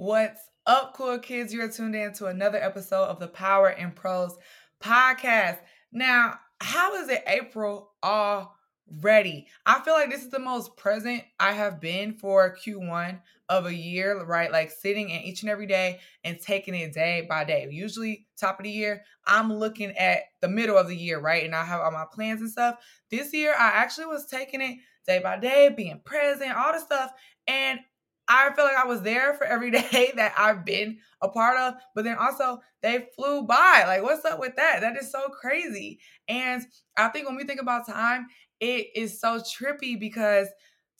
What's 0.00 0.40
up, 0.64 0.94
cool 0.94 1.18
kids? 1.18 1.52
You're 1.52 1.68
tuned 1.68 1.96
in 1.96 2.12
to 2.14 2.26
another 2.26 2.62
episode 2.62 3.06
of 3.06 3.18
the 3.18 3.26
Power 3.26 3.70
in 3.70 3.90
Prose 3.90 4.38
podcast. 4.80 5.58
Now, 5.90 6.38
how 6.60 6.94
is 6.94 7.08
it 7.08 7.24
April 7.26 7.90
already? 8.04 9.48
I 9.66 9.80
feel 9.80 9.94
like 9.94 10.08
this 10.08 10.22
is 10.22 10.30
the 10.30 10.38
most 10.38 10.76
present 10.76 11.24
I 11.40 11.50
have 11.50 11.80
been 11.80 12.14
for 12.14 12.56
Q1 12.64 13.18
of 13.48 13.66
a 13.66 13.74
year, 13.74 14.24
right? 14.24 14.52
Like 14.52 14.70
sitting 14.70 15.10
in 15.10 15.22
each 15.22 15.42
and 15.42 15.50
every 15.50 15.66
day 15.66 15.98
and 16.22 16.38
taking 16.38 16.76
it 16.76 16.94
day 16.94 17.26
by 17.28 17.42
day. 17.42 17.66
Usually, 17.68 18.28
top 18.38 18.60
of 18.60 18.64
the 18.66 18.70
year, 18.70 19.02
I'm 19.26 19.52
looking 19.52 19.90
at 19.96 20.20
the 20.40 20.48
middle 20.48 20.78
of 20.78 20.86
the 20.86 20.96
year, 20.96 21.18
right? 21.18 21.44
And 21.44 21.56
I 21.56 21.64
have 21.64 21.80
all 21.80 21.90
my 21.90 22.06
plans 22.12 22.40
and 22.40 22.48
stuff. 22.48 22.76
This 23.10 23.34
year, 23.34 23.52
I 23.52 23.70
actually 23.70 24.06
was 24.06 24.26
taking 24.26 24.60
it 24.60 24.78
day 25.08 25.18
by 25.18 25.40
day, 25.40 25.74
being 25.76 26.00
present, 26.04 26.56
all 26.56 26.72
the 26.72 26.78
stuff. 26.78 27.10
And 27.48 27.80
I 28.28 28.52
feel 28.54 28.64
like 28.64 28.76
I 28.76 28.86
was 28.86 29.02
there 29.02 29.34
for 29.34 29.44
every 29.44 29.70
day 29.72 30.12
that 30.16 30.34
I've 30.36 30.64
been 30.64 30.98
a 31.22 31.28
part 31.28 31.58
of, 31.58 31.74
but 31.94 32.04
then 32.04 32.16
also 32.18 32.60
they 32.82 33.06
flew 33.16 33.42
by. 33.42 33.84
Like, 33.86 34.02
what's 34.02 34.24
up 34.24 34.38
with 34.38 34.56
that? 34.56 34.80
That 34.80 34.96
is 34.96 35.10
so 35.10 35.28
crazy. 35.28 36.00
And 36.28 36.62
I 36.96 37.08
think 37.08 37.26
when 37.26 37.36
we 37.36 37.44
think 37.44 37.60
about 37.60 37.86
time, 37.86 38.26
it 38.60 38.88
is 38.94 39.20
so 39.20 39.40
trippy 39.40 39.98
because 39.98 40.48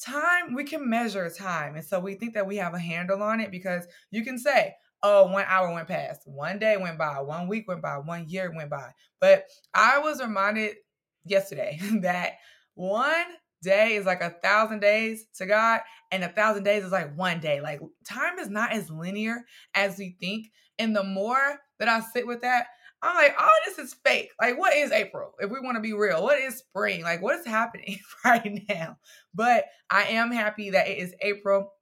time, 0.01 0.55
we 0.55 0.65
can 0.65 0.89
measure 0.89 1.29
time. 1.31 1.75
And 1.75 1.85
so 1.85 1.99
we 2.01 2.15
think 2.15 2.35
that 2.35 2.47
we 2.47 2.57
have 2.57 2.75
a 2.75 2.79
handle 2.79 3.23
on 3.23 3.41
it 3.41 3.51
because 3.51 3.87
you 4.11 4.25
can 4.25 4.39
say, 4.39 4.75
oh, 5.03 5.31
one 5.31 5.45
hour 5.47 5.73
went 5.73 5.89
past, 5.89 6.23
one 6.25 6.59
day 6.59 6.77
went 6.77 6.99
by, 6.99 7.21
one 7.21 7.49
week 7.49 7.69
went 7.69 7.83
by, 7.83 7.99
one 7.99 8.29
year 8.29 8.53
went 8.55 8.71
by. 8.71 8.91
But 9.21 9.45
I 9.75 9.99
was 9.99 10.21
reminded 10.21 10.77
yesterday 11.25 11.79
that 12.03 12.33
one 12.75 13.27
day 13.63 13.97
is 13.97 14.07
like 14.07 14.23
a 14.23 14.35
thousand 14.43 14.81
days 14.81 15.27
to 15.37 15.47
God, 15.47 15.81
and 16.11 16.25
a 16.25 16.29
thousand 16.29 16.65
days 16.65 16.85
is 16.85 16.93
like 16.93 17.17
one 17.17 17.41
day. 17.41 17.61
Like 17.61 17.81
time 18.09 18.39
is 18.39 18.49
not 18.49 18.73
as 18.73 18.91
linear 18.91 19.45
as 19.75 19.99
we 19.99 20.17
think. 20.21 20.49
And 20.79 20.95
the 20.95 21.03
more 21.05 21.59
that 21.79 21.89
I 21.89 22.01
sit 22.01 22.27
with 22.27 22.43
that, 22.43 22.67
I'm 23.03 23.15
like, 23.15 23.35
oh, 23.39 23.51
this 23.67 23.79
is 23.79 23.95
fake. 24.05 24.31
Like, 24.41 24.59
what 24.59 24.77
is 24.77 24.91
April? 24.91 25.35
If 25.39 25.51
we 25.51 25.61
want 25.61 25.77
to 25.77 25.81
be 25.81 25.93
real, 25.93 26.23
what 26.23 26.41
is 26.41 26.59
spring? 26.59 27.03
Like, 27.03 27.23
what 27.23 27.39
is 27.39 27.47
happening 27.47 27.99
right 28.25 28.61
now? 28.69 28.99
But 29.35 29.67
I 29.91 30.05
am 30.05 30.33
happy 30.33 30.71
that 30.71 30.89
it 30.89 30.99
is 30.99 31.15
April. 31.21 31.73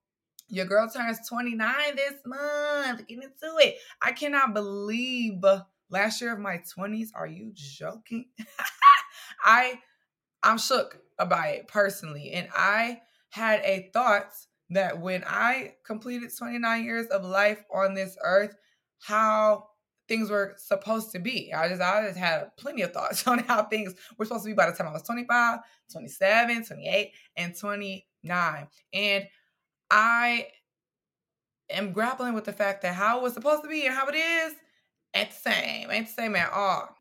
Your 0.48 0.66
girl 0.66 0.88
turns 0.88 1.26
29 1.28 1.74
this 1.96 2.14
month. 2.24 3.06
Get 3.06 3.18
into 3.18 3.56
it. 3.58 3.76
I 4.02 4.12
cannot 4.12 4.54
believe 4.54 5.42
last 5.90 6.20
year 6.20 6.34
of 6.34 6.38
my 6.38 6.60
20s. 6.78 7.08
Are 7.14 7.26
you 7.26 7.50
joking? 7.54 8.26
I 9.44 9.80
I'm 10.42 10.58
shook 10.58 10.98
about 11.18 11.48
it 11.48 11.68
personally. 11.68 12.32
And 12.32 12.48
I 12.54 13.00
had 13.30 13.60
a 13.60 13.90
thought 13.92 14.32
that 14.70 15.00
when 15.00 15.22
I 15.26 15.74
completed 15.84 16.30
29 16.36 16.84
years 16.84 17.06
of 17.06 17.24
life 17.24 17.62
on 17.72 17.94
this 17.94 18.16
earth, 18.22 18.54
how 19.00 19.68
things 20.08 20.30
were 20.30 20.54
supposed 20.56 21.12
to 21.12 21.18
be. 21.18 21.52
I 21.52 21.68
just 21.68 21.82
I 21.82 22.06
just 22.06 22.18
had 22.18 22.56
plenty 22.56 22.82
of 22.82 22.92
thoughts 22.92 23.26
on 23.26 23.40
how 23.40 23.64
things 23.64 23.94
were 24.18 24.24
supposed 24.24 24.44
to 24.44 24.50
be 24.50 24.54
by 24.54 24.70
the 24.70 24.76
time 24.76 24.88
I 24.88 24.92
was 24.92 25.02
25, 25.02 25.60
27, 25.90 26.64
28, 26.64 27.12
and 27.36 27.56
29. 27.56 28.68
And 28.92 29.24
I 29.90 30.48
am 31.70 31.92
grappling 31.92 32.34
with 32.34 32.44
the 32.44 32.52
fact 32.52 32.82
that 32.82 32.94
how 32.94 33.18
it 33.18 33.22
was 33.22 33.34
supposed 33.34 33.62
to 33.62 33.68
be 33.68 33.86
and 33.86 33.94
how 33.94 34.06
it 34.08 34.14
is 34.14 34.54
ain't 35.14 35.30
the 35.30 35.36
same. 35.36 35.90
Ain't 35.90 36.06
the 36.06 36.12
same 36.12 36.36
at 36.36 36.52
all. 36.52 36.95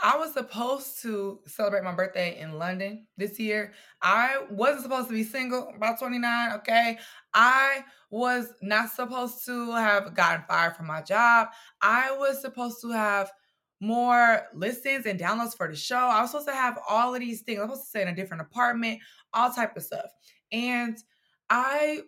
I 0.00 0.16
was 0.18 0.34
supposed 0.34 1.00
to 1.02 1.40
celebrate 1.46 1.82
my 1.82 1.94
birthday 1.94 2.38
in 2.38 2.58
London 2.58 3.06
this 3.16 3.38
year. 3.38 3.72
I 4.02 4.44
wasn't 4.50 4.82
supposed 4.82 5.08
to 5.08 5.14
be 5.14 5.24
single 5.24 5.72
by 5.80 5.94
29, 5.94 6.52
okay? 6.56 6.98
I 7.32 7.82
was 8.10 8.52
not 8.62 8.90
supposed 8.90 9.44
to 9.46 9.72
have 9.72 10.14
gotten 10.14 10.44
fired 10.46 10.76
from 10.76 10.86
my 10.86 11.02
job. 11.02 11.48
I 11.80 12.14
was 12.18 12.42
supposed 12.42 12.80
to 12.82 12.90
have 12.90 13.30
more 13.80 14.42
listens 14.54 15.06
and 15.06 15.18
downloads 15.18 15.56
for 15.56 15.68
the 15.68 15.76
show. 15.76 15.96
I 15.96 16.20
was 16.20 16.30
supposed 16.30 16.48
to 16.48 16.54
have 16.54 16.78
all 16.88 17.14
of 17.14 17.20
these 17.20 17.42
things. 17.42 17.58
I 17.58 17.62
was 17.62 17.70
supposed 17.70 17.84
to 17.84 17.88
stay 17.88 18.02
in 18.02 18.08
a 18.08 18.16
different 18.16 18.42
apartment, 18.42 19.00
all 19.32 19.50
type 19.50 19.76
of 19.76 19.82
stuff. 19.82 20.10
And 20.52 20.96
I 21.48 22.02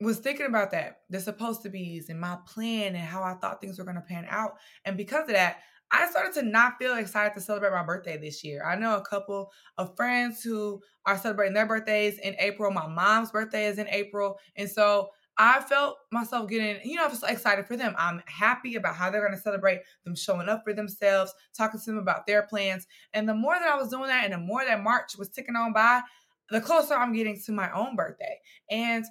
was 0.00 0.18
thinking 0.18 0.46
about 0.46 0.70
that, 0.70 1.00
the 1.10 1.20
supposed 1.20 1.62
to 1.62 1.70
be's 1.70 2.08
and 2.08 2.20
my 2.20 2.38
plan 2.46 2.94
and 2.94 3.04
how 3.04 3.22
I 3.22 3.34
thought 3.34 3.60
things 3.60 3.78
were 3.78 3.84
going 3.84 3.96
to 3.96 4.02
pan 4.02 4.26
out. 4.28 4.54
And 4.84 4.96
because 4.96 5.22
of 5.22 5.34
that, 5.34 5.58
I 5.90 6.08
started 6.10 6.34
to 6.34 6.42
not 6.42 6.78
feel 6.78 6.96
excited 6.96 7.34
to 7.34 7.40
celebrate 7.40 7.70
my 7.70 7.82
birthday 7.82 8.18
this 8.18 8.44
year. 8.44 8.64
I 8.64 8.76
know 8.76 8.96
a 8.96 9.04
couple 9.04 9.50
of 9.78 9.96
friends 9.96 10.42
who 10.42 10.82
are 11.06 11.16
celebrating 11.16 11.54
their 11.54 11.66
birthdays 11.66 12.18
in 12.18 12.36
April. 12.38 12.70
My 12.70 12.86
mom's 12.86 13.30
birthday 13.30 13.66
is 13.66 13.78
in 13.78 13.88
April. 13.88 14.38
And 14.56 14.70
so 14.70 15.10
I 15.38 15.60
felt 15.60 15.96
myself 16.10 16.50
getting, 16.50 16.80
you 16.84 16.96
know, 16.96 17.08
excited 17.28 17.66
for 17.66 17.76
them. 17.76 17.94
I'm 17.96 18.22
happy 18.26 18.74
about 18.74 18.96
how 18.96 19.08
they're 19.08 19.24
going 19.24 19.36
to 19.36 19.40
celebrate 19.40 19.80
them 20.04 20.16
showing 20.16 20.48
up 20.48 20.62
for 20.64 20.74
themselves, 20.74 21.32
talking 21.56 21.78
to 21.78 21.86
them 21.86 21.98
about 21.98 22.26
their 22.26 22.42
plans. 22.42 22.86
And 23.14 23.28
the 23.28 23.34
more 23.34 23.54
that 23.54 23.68
I 23.68 23.76
was 23.76 23.88
doing 23.88 24.08
that 24.08 24.24
and 24.24 24.32
the 24.32 24.38
more 24.38 24.64
that 24.64 24.82
March 24.82 25.16
was 25.16 25.28
ticking 25.28 25.56
on 25.56 25.72
by, 25.72 26.02
the 26.50 26.60
closer 26.60 26.94
I'm 26.94 27.12
getting 27.12 27.40
to 27.46 27.52
my 27.52 27.70
own 27.72 27.94
birthday. 27.94 28.40
And 28.70 29.04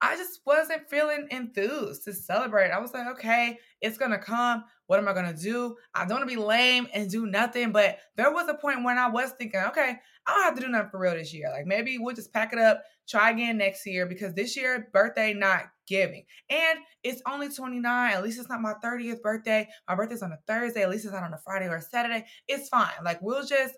I 0.00 0.16
just 0.16 0.40
wasn't 0.46 0.88
feeling 0.88 1.26
enthused 1.30 2.04
to 2.04 2.12
celebrate. 2.12 2.70
I 2.70 2.78
was 2.78 2.92
like, 2.92 3.06
okay, 3.18 3.58
it's 3.80 3.98
gonna 3.98 4.18
come. 4.18 4.64
What 4.86 4.98
am 4.98 5.08
I 5.08 5.12
gonna 5.12 5.36
do? 5.36 5.76
I 5.94 6.04
don't 6.06 6.20
wanna 6.20 6.26
be 6.26 6.36
lame 6.36 6.86
and 6.92 7.10
do 7.10 7.26
nothing. 7.26 7.72
But 7.72 7.98
there 8.16 8.32
was 8.32 8.48
a 8.48 8.54
point 8.54 8.84
when 8.84 8.98
I 8.98 9.08
was 9.08 9.32
thinking, 9.32 9.60
okay, 9.60 9.96
I 10.26 10.34
don't 10.34 10.44
have 10.44 10.54
to 10.56 10.60
do 10.60 10.68
nothing 10.68 10.90
for 10.90 10.98
real 10.98 11.14
this 11.14 11.32
year. 11.32 11.50
Like 11.50 11.66
maybe 11.66 11.98
we'll 11.98 12.14
just 12.14 12.32
pack 12.32 12.52
it 12.52 12.58
up, 12.58 12.82
try 13.08 13.30
again 13.30 13.58
next 13.58 13.86
year 13.86 14.06
because 14.06 14.34
this 14.34 14.56
year, 14.56 14.88
birthday 14.92 15.32
not 15.32 15.64
giving. 15.86 16.24
And 16.50 16.78
it's 17.02 17.22
only 17.26 17.48
29. 17.48 18.12
At 18.12 18.22
least 18.22 18.38
it's 18.38 18.48
not 18.48 18.60
my 18.60 18.74
30th 18.84 19.22
birthday. 19.22 19.68
My 19.88 19.94
birthday's 19.94 20.22
on 20.22 20.32
a 20.32 20.38
Thursday. 20.46 20.82
At 20.82 20.90
least 20.90 21.04
it's 21.04 21.14
not 21.14 21.22
on 21.22 21.34
a 21.34 21.38
Friday 21.38 21.66
or 21.66 21.76
a 21.76 21.82
Saturday. 21.82 22.26
It's 22.48 22.68
fine. 22.68 22.90
Like 23.04 23.22
we'll 23.22 23.46
just 23.46 23.74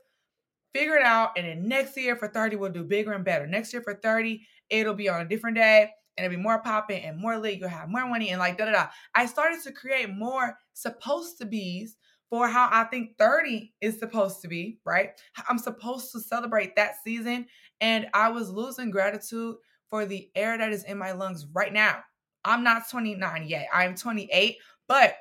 figure 0.74 0.96
it 0.96 1.02
out. 1.02 1.32
And 1.36 1.46
then 1.46 1.68
next 1.68 1.96
year 1.96 2.16
for 2.16 2.28
30, 2.28 2.56
we'll 2.56 2.70
do 2.70 2.84
bigger 2.84 3.12
and 3.12 3.24
better. 3.24 3.46
Next 3.46 3.72
year 3.72 3.82
for 3.82 3.94
30, 3.94 4.46
it'll 4.70 4.94
be 4.94 5.08
on 5.08 5.20
a 5.20 5.28
different 5.28 5.56
day 5.56 5.90
and 6.18 6.26
it'll 6.26 6.36
be 6.36 6.42
more 6.42 6.60
popping 6.60 7.02
and 7.04 7.18
more 7.18 7.38
lit. 7.38 7.58
You'll 7.58 7.68
have 7.68 7.88
more 7.88 8.06
money 8.06 8.30
and 8.30 8.40
like 8.40 8.58
da 8.58 8.64
da 8.64 8.72
da. 8.72 8.86
I 9.14 9.26
started 9.26 9.62
to 9.62 9.72
create 9.72 10.10
more 10.10 10.58
supposed 10.74 11.38
to 11.38 11.46
be's 11.46 11.96
for 12.28 12.48
how 12.48 12.68
I 12.70 12.84
think 12.84 13.16
30 13.18 13.72
is 13.80 13.98
supposed 13.98 14.42
to 14.42 14.48
be, 14.48 14.78
right? 14.84 15.10
I'm 15.48 15.58
supposed 15.58 16.12
to 16.12 16.20
celebrate 16.20 16.76
that 16.76 16.96
season. 17.02 17.46
And 17.80 18.08
I 18.12 18.28
was 18.28 18.50
losing 18.50 18.90
gratitude 18.90 19.56
for 19.88 20.04
the 20.04 20.28
air 20.34 20.58
that 20.58 20.72
is 20.72 20.84
in 20.84 20.98
my 20.98 21.12
lungs 21.12 21.46
right 21.54 21.72
now. 21.72 22.00
I'm 22.44 22.62
not 22.62 22.90
29 22.90 23.46
yet. 23.48 23.68
I'm 23.72 23.94
28, 23.94 24.56
but 24.86 25.16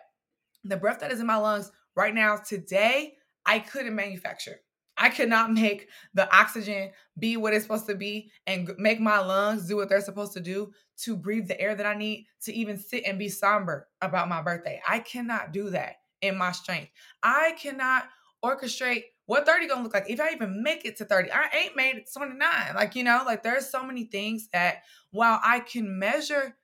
the 0.63 0.77
breath 0.77 0.99
that 0.99 1.11
is 1.11 1.19
in 1.19 1.27
my 1.27 1.37
lungs 1.37 1.71
right 1.95 2.13
now, 2.13 2.37
today, 2.37 3.13
I 3.45 3.59
couldn't 3.59 3.95
manufacture. 3.95 4.59
I 4.97 5.09
cannot 5.09 5.53
make 5.53 5.89
the 6.13 6.33
oxygen 6.35 6.91
be 7.17 7.37
what 7.37 7.53
it's 7.53 7.63
supposed 7.63 7.87
to 7.87 7.95
be 7.95 8.31
and 8.45 8.71
make 8.77 8.99
my 8.99 9.19
lungs 9.19 9.67
do 9.67 9.75
what 9.75 9.89
they're 9.89 10.01
supposed 10.01 10.33
to 10.33 10.39
do 10.39 10.71
to 11.03 11.15
breathe 11.15 11.47
the 11.47 11.59
air 11.59 11.75
that 11.75 11.85
I 11.85 11.93
need 11.93 12.27
to 12.43 12.53
even 12.53 12.77
sit 12.77 13.03
and 13.05 13.19
be 13.19 13.29
somber 13.29 13.87
about 14.01 14.29
my 14.29 14.41
birthday. 14.41 14.81
I 14.87 14.99
cannot 14.99 15.53
do 15.53 15.69
that 15.69 15.97
in 16.21 16.37
my 16.37 16.51
strength. 16.51 16.91
I 17.21 17.55
cannot 17.59 18.05
orchestrate 18.43 19.03
what 19.25 19.45
30 19.45 19.67
gonna 19.67 19.83
look 19.83 19.93
like 19.93 20.09
if 20.09 20.19
I 20.19 20.31
even 20.31 20.63
make 20.63 20.85
it 20.85 20.97
to 20.97 21.05
30. 21.05 21.31
I 21.31 21.49
ain't 21.55 21.75
made 21.75 21.97
it 21.97 22.07
to 22.07 22.13
29. 22.19 22.75
Like, 22.75 22.95
you 22.95 23.03
know, 23.03 23.23
like 23.25 23.43
there's 23.43 23.69
so 23.69 23.83
many 23.83 24.05
things 24.05 24.47
that 24.53 24.83
while 25.11 25.39
I 25.43 25.59
can 25.59 25.99
measure 25.99 26.55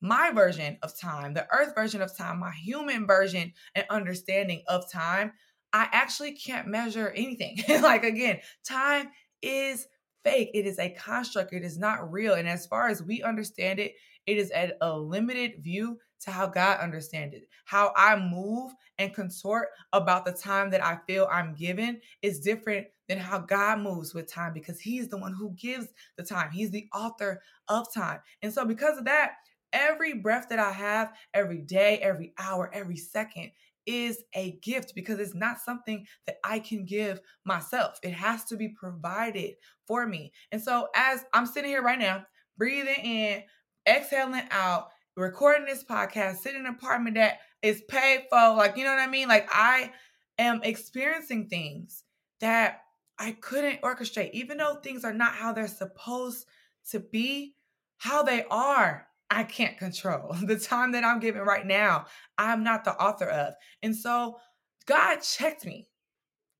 my 0.00 0.30
version 0.32 0.78
of 0.82 0.98
time, 0.98 1.34
the 1.34 1.46
earth 1.52 1.74
version 1.74 2.00
of 2.02 2.16
time, 2.16 2.40
my 2.40 2.52
human 2.52 3.06
version 3.06 3.52
and 3.74 3.86
understanding 3.90 4.62
of 4.66 4.90
time, 4.90 5.32
I 5.72 5.88
actually 5.92 6.32
can't 6.32 6.68
measure 6.68 7.10
anything. 7.10 7.58
like 7.82 8.04
again, 8.04 8.40
time 8.64 9.10
is 9.42 9.86
fake. 10.24 10.50
It 10.54 10.66
is 10.66 10.78
a 10.78 10.90
construct. 10.90 11.52
It 11.52 11.64
is 11.64 11.78
not 11.78 12.12
real. 12.12 12.34
And 12.34 12.48
as 12.48 12.66
far 12.66 12.88
as 12.88 13.02
we 13.02 13.22
understand 13.22 13.78
it, 13.80 13.94
it 14.26 14.38
is 14.38 14.50
at 14.52 14.76
a 14.80 14.96
limited 14.96 15.62
view 15.62 15.98
to 16.20 16.30
how 16.30 16.46
God 16.46 16.78
understands 16.78 17.34
it. 17.34 17.48
How 17.64 17.92
I 17.96 18.16
move 18.16 18.72
and 18.98 19.12
contort 19.12 19.68
about 19.92 20.24
the 20.24 20.32
time 20.32 20.70
that 20.70 20.84
I 20.84 20.98
feel 21.06 21.28
I'm 21.30 21.54
given 21.54 22.00
is 22.22 22.40
different 22.40 22.86
than 23.08 23.18
how 23.18 23.38
God 23.38 23.80
moves 23.80 24.14
with 24.14 24.32
time 24.32 24.52
because 24.52 24.78
He's 24.80 25.08
the 25.08 25.18
one 25.18 25.32
who 25.32 25.54
gives 25.60 25.88
the 26.16 26.22
time. 26.22 26.50
He's 26.52 26.70
the 26.70 26.88
author 26.94 27.42
of 27.68 27.92
time. 27.92 28.20
And 28.42 28.52
so, 28.52 28.64
because 28.64 28.98
of 28.98 29.04
that, 29.06 29.32
every 29.72 30.14
breath 30.14 30.48
that 30.50 30.60
I 30.60 30.70
have, 30.70 31.12
every 31.34 31.62
day, 31.62 31.98
every 31.98 32.32
hour, 32.38 32.70
every 32.72 32.96
second 32.96 33.50
is 33.86 34.22
a 34.34 34.58
gift 34.62 34.94
because 34.94 35.18
it's 35.18 35.34
not 35.34 35.60
something 35.60 36.06
that 36.26 36.36
I 36.44 36.58
can 36.58 36.84
give 36.84 37.20
myself. 37.44 37.98
It 38.02 38.12
has 38.12 38.44
to 38.44 38.56
be 38.56 38.68
provided 38.68 39.54
for 39.86 40.06
me. 40.06 40.32
And 40.50 40.60
so, 40.62 40.88
as 40.94 41.24
I'm 41.32 41.46
sitting 41.46 41.70
here 41.70 41.82
right 41.82 41.98
now, 41.98 42.24
breathing 42.56 43.04
in, 43.04 43.42
exhaling 43.88 44.46
out, 44.50 44.88
recording 45.16 45.66
this 45.66 45.84
podcast, 45.84 46.36
sitting 46.36 46.60
in 46.60 46.66
an 46.66 46.74
apartment 46.74 47.16
that 47.16 47.38
is 47.62 47.82
paid 47.88 48.24
for, 48.30 48.54
like, 48.54 48.76
you 48.76 48.84
know 48.84 48.90
what 48.90 49.00
I 49.00 49.08
mean? 49.08 49.28
Like, 49.28 49.48
I 49.50 49.92
am 50.38 50.60
experiencing 50.62 51.48
things 51.48 52.04
that 52.40 52.80
I 53.18 53.32
couldn't 53.32 53.82
orchestrate, 53.82 54.32
even 54.32 54.58
though 54.58 54.76
things 54.76 55.04
are 55.04 55.12
not 55.12 55.34
how 55.34 55.52
they're 55.52 55.68
supposed 55.68 56.46
to 56.90 57.00
be, 57.00 57.54
how 57.98 58.22
they 58.22 58.44
are. 58.50 59.06
I 59.32 59.44
can't 59.44 59.78
control. 59.78 60.36
The 60.46 60.58
time 60.58 60.92
that 60.92 61.04
I'm 61.04 61.20
giving 61.20 61.42
right 61.42 61.66
now, 61.66 62.06
I'm 62.36 62.62
not 62.62 62.84
the 62.84 62.94
author 63.00 63.28
of. 63.28 63.54
And 63.82 63.96
so 63.96 64.38
God 64.86 65.20
checked 65.20 65.64
me. 65.64 65.88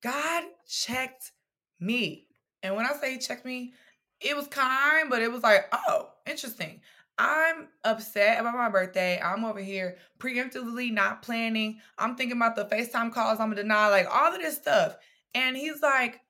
God 0.03 0.45
checked 0.67 1.33
me. 1.79 2.27
And 2.63 2.75
when 2.75 2.87
I 2.87 2.93
say 2.95 3.13
he 3.13 3.19
checked 3.19 3.45
me, 3.45 3.75
it 4.21 4.37
was 4.37 4.47
kind, 4.47 5.11
but 5.11 5.21
it 5.21 5.31
was 5.31 5.43
like, 5.43 5.67
oh, 5.73 6.11
interesting. 6.27 6.81
I'm 7.19 7.69
upset 7.85 8.41
about 8.41 8.55
my 8.55 8.71
birthday. 8.71 9.21
I'm 9.21 9.45
over 9.45 9.61
here 9.61 9.99
preemptively 10.19 10.91
not 10.91 11.23
planning. 11.23 11.79
I'm 11.99 12.17
thinking 12.17 12.37
about 12.37 12.57
the 12.57 12.65
FaceTime 12.65 13.13
calls 13.13 13.39
I'm 13.39 13.51
gonna 13.51 13.63
deny, 13.63 13.89
like 13.89 14.07
all 14.11 14.33
of 14.33 14.41
this 14.41 14.57
stuff. 14.57 14.97
And 15.35 15.57
he's 15.57 15.83
like, 15.83 16.21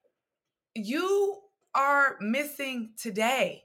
You 0.74 1.40
are 1.74 2.16
missing 2.20 2.92
today. 2.98 3.64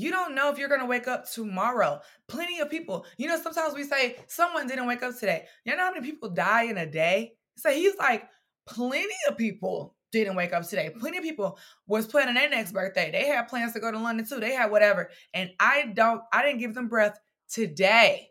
You 0.00 0.10
don't 0.10 0.34
know 0.34 0.50
if 0.50 0.56
you're 0.56 0.70
gonna 0.70 0.86
wake 0.86 1.08
up 1.08 1.30
tomorrow. 1.30 2.00
Plenty 2.26 2.58
of 2.60 2.70
people, 2.70 3.04
you 3.18 3.28
know, 3.28 3.38
sometimes 3.38 3.74
we 3.74 3.84
say 3.84 4.16
someone 4.28 4.66
didn't 4.66 4.86
wake 4.86 5.02
up 5.02 5.18
today. 5.18 5.44
You 5.64 5.76
know 5.76 5.84
how 5.84 5.92
many 5.92 6.10
people 6.10 6.30
die 6.30 6.62
in 6.62 6.78
a 6.78 6.86
day? 6.86 7.34
So 7.56 7.70
he's 7.70 7.96
like, 7.98 8.26
plenty 8.64 9.14
of 9.28 9.36
people 9.36 9.94
didn't 10.10 10.36
wake 10.36 10.54
up 10.54 10.66
today. 10.66 10.90
Plenty 10.98 11.18
of 11.18 11.24
people 11.24 11.58
was 11.86 12.06
planning 12.06 12.34
their 12.34 12.48
next 12.48 12.72
birthday. 12.72 13.10
They 13.10 13.26
had 13.26 13.48
plans 13.48 13.74
to 13.74 13.80
go 13.80 13.92
to 13.92 13.98
London 13.98 14.26
too. 14.26 14.40
They 14.40 14.54
had 14.54 14.70
whatever. 14.70 15.10
And 15.34 15.50
I 15.60 15.92
don't, 15.94 16.22
I 16.32 16.42
didn't 16.44 16.60
give 16.60 16.74
them 16.74 16.88
breath 16.88 17.18
today. 17.50 18.30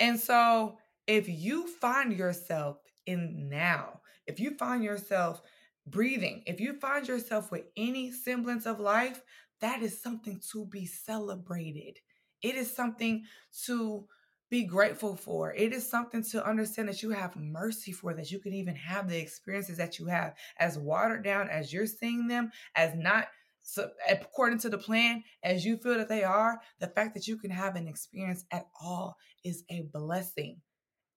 And 0.00 0.18
so 0.18 0.78
if 1.06 1.28
you 1.28 1.68
find 1.68 2.12
yourself 2.12 2.78
in 3.06 3.48
now, 3.48 4.00
if 4.26 4.40
you 4.40 4.56
find 4.56 4.82
yourself 4.82 5.40
breathing, 5.86 6.42
if 6.46 6.60
you 6.60 6.78
find 6.78 7.06
yourself 7.06 7.50
with 7.50 7.64
any 7.76 8.10
semblance 8.10 8.66
of 8.66 8.80
life, 8.80 9.22
that 9.60 9.82
is 9.82 10.00
something 10.00 10.40
to 10.52 10.66
be 10.66 10.86
celebrated. 10.86 11.98
It 12.42 12.54
is 12.54 12.74
something 12.74 13.24
to 13.64 14.06
be 14.50 14.64
grateful 14.64 15.16
for. 15.16 15.52
It 15.54 15.72
is 15.72 15.88
something 15.88 16.22
to 16.24 16.46
understand 16.46 16.88
that 16.88 17.02
you 17.02 17.10
have 17.10 17.34
mercy 17.36 17.92
for, 17.92 18.14
that 18.14 18.30
you 18.30 18.38
can 18.38 18.52
even 18.52 18.76
have 18.76 19.08
the 19.08 19.18
experiences 19.18 19.78
that 19.78 19.98
you 19.98 20.06
have 20.06 20.34
as 20.58 20.78
watered 20.78 21.24
down 21.24 21.48
as 21.48 21.72
you're 21.72 21.86
seeing 21.86 22.28
them, 22.28 22.50
as 22.76 22.94
not 22.94 23.28
so 23.62 23.90
according 24.08 24.60
to 24.60 24.68
the 24.68 24.78
plan 24.78 25.24
as 25.42 25.64
you 25.64 25.76
feel 25.76 25.94
that 25.94 26.08
they 26.08 26.22
are. 26.22 26.60
The 26.78 26.86
fact 26.86 27.14
that 27.14 27.26
you 27.26 27.36
can 27.36 27.50
have 27.50 27.74
an 27.74 27.88
experience 27.88 28.44
at 28.52 28.66
all 28.80 29.16
is 29.44 29.64
a 29.68 29.88
blessing. 29.92 30.60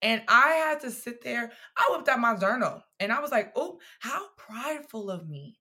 And 0.01 0.21
I 0.27 0.49
had 0.51 0.79
to 0.81 0.91
sit 0.91 1.23
there. 1.23 1.51
I 1.77 1.87
whipped 1.89 2.07
out 2.07 2.19
my 2.19 2.35
journal 2.35 2.81
and 2.99 3.11
I 3.11 3.19
was 3.19 3.31
like, 3.31 3.51
oh, 3.55 3.79
how 3.99 4.27
prideful 4.37 5.09
of 5.09 5.27
me 5.27 5.59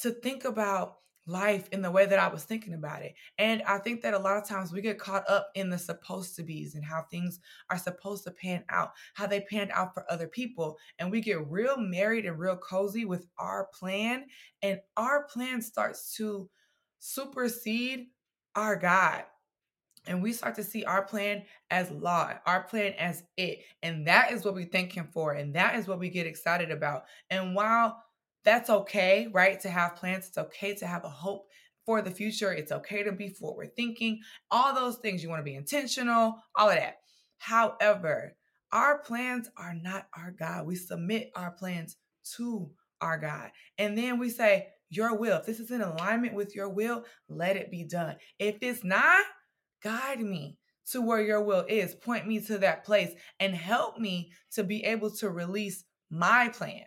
to 0.00 0.10
think 0.10 0.44
about 0.44 0.96
life 1.26 1.68
in 1.70 1.82
the 1.82 1.90
way 1.90 2.06
that 2.06 2.18
I 2.18 2.28
was 2.28 2.44
thinking 2.44 2.74
about 2.74 3.02
it. 3.02 3.14
And 3.38 3.62
I 3.62 3.78
think 3.78 4.02
that 4.02 4.14
a 4.14 4.18
lot 4.18 4.36
of 4.36 4.48
times 4.48 4.72
we 4.72 4.80
get 4.80 4.98
caught 4.98 5.28
up 5.28 5.50
in 5.54 5.70
the 5.70 5.78
supposed 5.78 6.34
to 6.36 6.42
be's 6.42 6.74
and 6.74 6.84
how 6.84 7.04
things 7.10 7.40
are 7.70 7.78
supposed 7.78 8.24
to 8.24 8.30
pan 8.30 8.64
out, 8.68 8.92
how 9.14 9.26
they 9.26 9.42
panned 9.42 9.70
out 9.72 9.94
for 9.94 10.10
other 10.10 10.26
people. 10.26 10.76
And 10.98 11.10
we 11.10 11.20
get 11.20 11.48
real 11.50 11.76
married 11.76 12.26
and 12.26 12.38
real 12.38 12.56
cozy 12.56 13.04
with 13.04 13.26
our 13.38 13.68
plan. 13.78 14.24
And 14.62 14.80
our 14.96 15.24
plan 15.24 15.62
starts 15.62 16.14
to 16.16 16.48
supersede 16.98 18.06
our 18.56 18.76
God. 18.76 19.24
And 20.06 20.22
we 20.22 20.32
start 20.32 20.54
to 20.56 20.64
see 20.64 20.84
our 20.84 21.04
plan 21.04 21.44
as 21.70 21.90
law, 21.90 22.32
our 22.46 22.64
plan 22.64 22.94
as 22.98 23.22
it. 23.36 23.60
And 23.82 24.06
that 24.06 24.32
is 24.32 24.44
what 24.44 24.54
we 24.54 24.64
thank 24.64 24.92
Him 24.92 25.08
for. 25.12 25.32
And 25.32 25.54
that 25.54 25.76
is 25.76 25.86
what 25.86 25.98
we 25.98 26.08
get 26.08 26.26
excited 26.26 26.70
about. 26.70 27.04
And 27.28 27.54
while 27.54 28.02
that's 28.44 28.70
okay, 28.70 29.28
right? 29.32 29.60
To 29.60 29.68
have 29.68 29.96
plans, 29.96 30.28
it's 30.28 30.38
okay 30.38 30.74
to 30.76 30.86
have 30.86 31.04
a 31.04 31.10
hope 31.10 31.48
for 31.84 32.02
the 32.02 32.10
future. 32.10 32.52
It's 32.52 32.72
okay 32.72 33.02
to 33.02 33.12
be 33.12 33.28
forward 33.28 33.74
thinking, 33.76 34.20
all 34.50 34.74
those 34.74 34.96
things. 34.96 35.22
You 35.22 35.28
want 35.28 35.40
to 35.40 35.50
be 35.50 35.54
intentional, 35.54 36.36
all 36.56 36.70
of 36.70 36.76
that. 36.76 36.98
However, 37.38 38.36
our 38.72 38.98
plans 38.98 39.50
are 39.56 39.74
not 39.74 40.06
our 40.16 40.30
God. 40.30 40.66
We 40.66 40.76
submit 40.76 41.30
our 41.34 41.50
plans 41.50 41.96
to 42.36 42.70
our 43.00 43.18
God. 43.18 43.50
And 43.78 43.96
then 43.96 44.18
we 44.18 44.30
say, 44.30 44.68
Your 44.88 45.16
will, 45.16 45.38
if 45.38 45.46
this 45.46 45.60
is 45.60 45.70
in 45.70 45.80
alignment 45.80 46.34
with 46.34 46.54
your 46.54 46.68
will, 46.68 47.04
let 47.28 47.56
it 47.56 47.70
be 47.70 47.84
done. 47.84 48.16
If 48.38 48.58
it's 48.60 48.84
not, 48.84 49.24
guide 49.82 50.20
me 50.20 50.58
to 50.90 51.00
where 51.00 51.20
your 51.20 51.42
will 51.42 51.64
is. 51.68 51.94
Point 51.94 52.26
me 52.26 52.40
to 52.40 52.58
that 52.58 52.84
place 52.84 53.12
and 53.38 53.54
help 53.54 53.98
me 53.98 54.32
to 54.52 54.64
be 54.64 54.84
able 54.84 55.10
to 55.16 55.30
release 55.30 55.84
my 56.10 56.48
plan. 56.48 56.84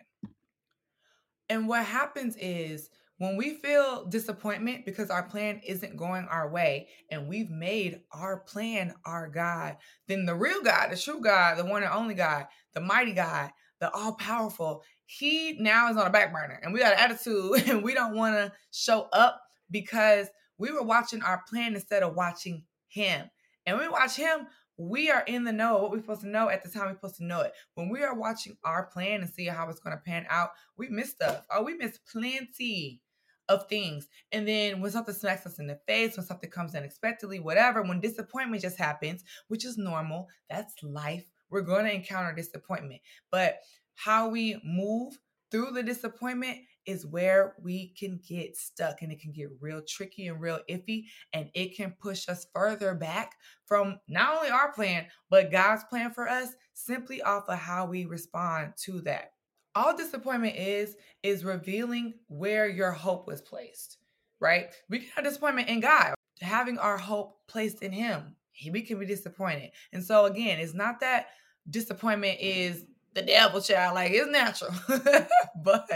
And 1.48 1.68
what 1.68 1.84
happens 1.84 2.36
is 2.38 2.90
when 3.18 3.36
we 3.36 3.54
feel 3.54 4.06
disappointment 4.06 4.84
because 4.84 5.10
our 5.10 5.22
plan 5.22 5.60
isn't 5.64 5.96
going 5.96 6.26
our 6.30 6.50
way 6.50 6.88
and 7.10 7.28
we've 7.28 7.50
made 7.50 8.00
our 8.12 8.40
plan 8.40 8.94
our 9.04 9.28
God, 9.28 9.76
then 10.08 10.26
the 10.26 10.34
real 10.34 10.62
God, 10.62 10.90
the 10.90 10.96
true 10.96 11.20
God, 11.20 11.56
the 11.56 11.64
one 11.64 11.82
and 11.82 11.92
only 11.92 12.14
God, 12.14 12.46
the 12.72 12.80
mighty 12.80 13.12
God, 13.12 13.50
the 13.80 13.90
all 13.92 14.14
powerful, 14.14 14.82
he 15.06 15.56
now 15.60 15.90
is 15.90 15.96
on 15.96 16.06
a 16.06 16.10
back 16.10 16.32
burner 16.32 16.58
and 16.62 16.72
we 16.72 16.80
got 16.80 16.94
an 16.94 16.98
attitude 16.98 17.62
and 17.68 17.82
we 17.82 17.94
don't 17.94 18.16
want 18.16 18.34
to 18.34 18.52
show 18.72 19.08
up 19.12 19.40
because 19.70 20.28
we 20.58 20.72
were 20.72 20.82
watching 20.82 21.22
our 21.22 21.42
plan 21.48 21.74
instead 21.74 22.02
of 22.02 22.14
watching 22.14 22.64
him. 22.94 23.28
And 23.66 23.76
when 23.76 23.86
we 23.86 23.92
watch 23.92 24.16
him, 24.16 24.46
we 24.76 25.10
are 25.10 25.22
in 25.26 25.44
the 25.44 25.52
know 25.52 25.78
what 25.78 25.90
we're 25.90 26.00
supposed 26.00 26.22
to 26.22 26.28
know 26.28 26.48
at 26.48 26.62
the 26.62 26.70
time 26.70 26.86
we're 26.86 26.94
supposed 26.94 27.16
to 27.16 27.24
know 27.24 27.42
it. 27.42 27.52
When 27.74 27.88
we 27.88 28.02
are 28.02 28.14
watching 28.14 28.56
our 28.64 28.86
plan 28.86 29.20
and 29.20 29.30
see 29.30 29.46
how 29.46 29.68
it's 29.68 29.80
going 29.80 29.96
to 29.96 30.02
pan 30.02 30.26
out, 30.28 30.50
we 30.76 30.88
miss 30.88 31.10
stuff. 31.10 31.46
Oh, 31.50 31.62
we 31.62 31.74
miss 31.74 31.98
plenty 32.10 33.00
of 33.48 33.68
things. 33.68 34.08
And 34.32 34.48
then 34.48 34.80
when 34.80 34.90
something 34.90 35.14
smacks 35.14 35.46
us 35.46 35.58
in 35.58 35.66
the 35.66 35.78
face, 35.86 36.16
when 36.16 36.26
something 36.26 36.50
comes 36.50 36.74
unexpectedly, 36.74 37.40
whatever, 37.40 37.82
when 37.82 38.00
disappointment 38.00 38.62
just 38.62 38.78
happens, 38.78 39.22
which 39.48 39.64
is 39.64 39.78
normal, 39.78 40.28
that's 40.48 40.74
life. 40.82 41.30
We're 41.50 41.62
going 41.62 41.84
to 41.84 41.94
encounter 41.94 42.34
disappointment. 42.34 43.00
But 43.30 43.58
how 43.94 44.28
we 44.28 44.60
move 44.64 45.18
through 45.50 45.70
the 45.72 45.82
disappointment 45.82 46.58
is 46.86 47.06
where 47.06 47.54
we 47.62 47.88
can 47.98 48.20
get 48.26 48.56
stuck 48.56 49.02
and 49.02 49.12
it 49.12 49.20
can 49.20 49.32
get 49.32 49.48
real 49.60 49.82
tricky 49.86 50.28
and 50.28 50.40
real 50.40 50.60
iffy 50.70 51.04
and 51.32 51.50
it 51.54 51.76
can 51.76 51.94
push 52.00 52.28
us 52.28 52.46
further 52.54 52.94
back 52.94 53.32
from 53.66 53.98
not 54.08 54.36
only 54.36 54.50
our 54.50 54.72
plan 54.72 55.06
but 55.30 55.50
God's 55.50 55.84
plan 55.84 56.10
for 56.10 56.28
us 56.28 56.48
simply 56.74 57.22
off 57.22 57.48
of 57.48 57.58
how 57.58 57.86
we 57.86 58.04
respond 58.04 58.72
to 58.84 59.00
that. 59.02 59.32
All 59.74 59.96
disappointment 59.96 60.56
is 60.56 60.96
is 61.22 61.44
revealing 61.44 62.14
where 62.28 62.68
your 62.68 62.92
hope 62.92 63.26
was 63.26 63.40
placed, 63.40 63.98
right? 64.40 64.68
We 64.88 65.00
can 65.00 65.08
have 65.16 65.24
disappointment 65.24 65.68
in 65.68 65.80
God, 65.80 66.14
having 66.40 66.78
our 66.78 66.98
hope 66.98 67.38
placed 67.48 67.82
in 67.82 67.90
him. 67.90 68.36
We 68.70 68.82
can 68.82 69.00
be 69.00 69.06
disappointed. 69.06 69.72
And 69.92 70.04
so 70.04 70.26
again, 70.26 70.60
it's 70.60 70.74
not 70.74 71.00
that 71.00 71.26
disappointment 71.68 72.38
is 72.40 72.84
the 73.14 73.22
devil 73.22 73.60
child 73.60 73.94
like 73.94 74.10
it's 74.12 74.28
natural 74.28 74.74
but 75.64 75.88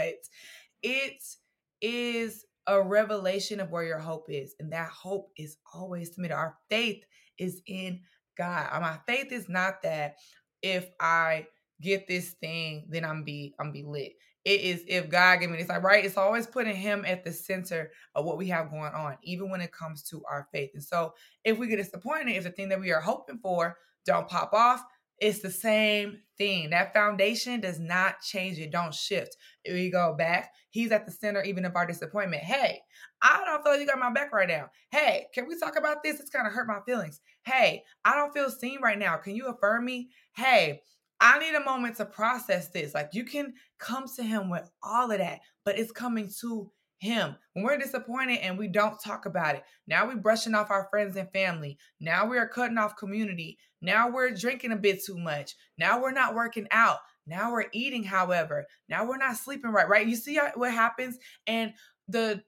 it 0.83 1.21
is 1.81 2.45
a 2.67 2.81
revelation 2.81 3.59
of 3.59 3.71
where 3.71 3.83
your 3.83 3.99
hope 3.99 4.27
is. 4.29 4.55
And 4.59 4.71
that 4.71 4.89
hope 4.89 5.31
is 5.37 5.57
always 5.73 6.13
submitted. 6.13 6.35
Our 6.35 6.55
faith 6.69 7.03
is 7.37 7.61
in 7.65 8.01
God. 8.37 8.69
Uh, 8.71 8.79
my 8.79 8.97
faith 9.07 9.31
is 9.31 9.49
not 9.49 9.81
that 9.83 10.15
if 10.61 10.87
I 10.99 11.47
get 11.81 12.07
this 12.07 12.31
thing, 12.41 12.85
then 12.89 13.05
I'm 13.05 13.23
be 13.23 13.55
I'm 13.59 13.71
be 13.71 13.83
lit. 13.83 14.13
It 14.45 14.61
is 14.61 14.83
if 14.87 15.09
God 15.09 15.39
gave 15.39 15.49
me 15.49 15.57
this, 15.57 15.67
like 15.69 15.83
right. 15.83 16.03
It's 16.03 16.17
always 16.17 16.47
putting 16.47 16.75
Him 16.75 17.03
at 17.05 17.23
the 17.23 17.31
center 17.31 17.91
of 18.15 18.25
what 18.25 18.37
we 18.37 18.47
have 18.47 18.69
going 18.69 18.93
on, 18.93 19.17
even 19.23 19.49
when 19.49 19.61
it 19.61 19.71
comes 19.71 20.03
to 20.03 20.23
our 20.29 20.47
faith. 20.53 20.71
And 20.73 20.83
so, 20.83 21.13
if 21.43 21.57
we 21.57 21.67
get 21.67 21.77
disappointed, 21.77 22.35
if 22.35 22.43
the 22.43 22.51
thing 22.51 22.69
that 22.69 22.79
we 22.79 22.91
are 22.91 23.01
hoping 23.01 23.39
for 23.39 23.77
don't 24.05 24.27
pop 24.27 24.53
off, 24.53 24.83
it's 25.21 25.39
the 25.39 25.51
same 25.51 26.19
thing. 26.37 26.69
That 26.69 26.93
foundation 26.93 27.59
does 27.59 27.79
not 27.79 28.21
change. 28.21 28.57
It 28.59 28.71
don't 28.71 28.93
shift. 28.93 29.35
If 29.63 29.73
we 29.73 29.89
go 29.89 30.15
back, 30.17 30.51
he's 30.69 30.91
at 30.91 31.05
the 31.05 31.11
center 31.11 31.43
even 31.43 31.65
of 31.65 31.75
our 31.75 31.85
disappointment. 31.85 32.43
Hey, 32.43 32.81
I 33.21 33.43
don't 33.45 33.63
feel 33.63 33.73
like 33.73 33.81
you 33.81 33.87
got 33.87 33.99
my 33.99 34.11
back 34.11 34.31
right 34.31 34.47
now. 34.47 34.69
Hey, 34.91 35.27
can 35.33 35.47
we 35.47 35.59
talk 35.59 35.77
about 35.77 36.03
this? 36.03 36.19
It's 36.19 36.29
kind 36.29 36.47
of 36.47 36.53
hurt 36.53 36.67
my 36.67 36.79
feelings. 36.85 37.21
Hey, 37.43 37.83
I 38.05 38.15
don't 38.15 38.33
feel 38.33 38.49
seen 38.49 38.79
right 38.81 38.97
now. 38.97 39.17
Can 39.17 39.35
you 39.35 39.47
affirm 39.47 39.85
me? 39.85 40.09
Hey, 40.35 40.81
I 41.19 41.37
need 41.39 41.55
a 41.55 41.63
moment 41.63 41.97
to 41.97 42.05
process 42.05 42.69
this. 42.69 42.93
Like 42.93 43.09
you 43.13 43.25
can 43.25 43.53
come 43.77 44.05
to 44.15 44.23
him 44.23 44.49
with 44.49 44.69
all 44.81 45.11
of 45.11 45.17
that, 45.17 45.41
but 45.65 45.77
it's 45.77 45.91
coming 45.91 46.31
to 46.41 46.71
him. 46.99 47.35
When 47.53 47.65
we're 47.65 47.77
disappointed 47.77 48.39
and 48.39 48.57
we 48.57 48.67
don't 48.67 49.01
talk 49.01 49.25
about 49.25 49.55
it, 49.55 49.63
now 49.87 50.05
we're 50.07 50.17
brushing 50.17 50.53
off 50.53 50.69
our 50.69 50.87
friends 50.91 51.15
and 51.15 51.31
family. 51.31 51.77
Now 51.99 52.25
we 52.27 52.37
are 52.37 52.47
cutting 52.47 52.77
off 52.77 52.97
community. 52.97 53.57
Now 53.81 54.09
we're 54.09 54.31
drinking 54.31 54.73
a 54.73 54.77
bit 54.77 55.03
too 55.03 55.17
much. 55.17 55.55
Now 55.77 56.01
we're 56.01 56.11
not 56.11 56.35
working 56.35 56.67
out. 56.71 56.99
Now 57.25 57.51
we're 57.51 57.67
eating, 57.71 58.03
however. 58.03 58.65
Now 58.89 59.07
we're 59.07 59.17
not 59.17 59.37
sleeping 59.37 59.71
right, 59.71 59.87
right? 59.87 60.07
You 60.07 60.15
see 60.15 60.39
what 60.55 60.73
happens? 60.73 61.17
And 61.47 61.73
the 62.07 62.43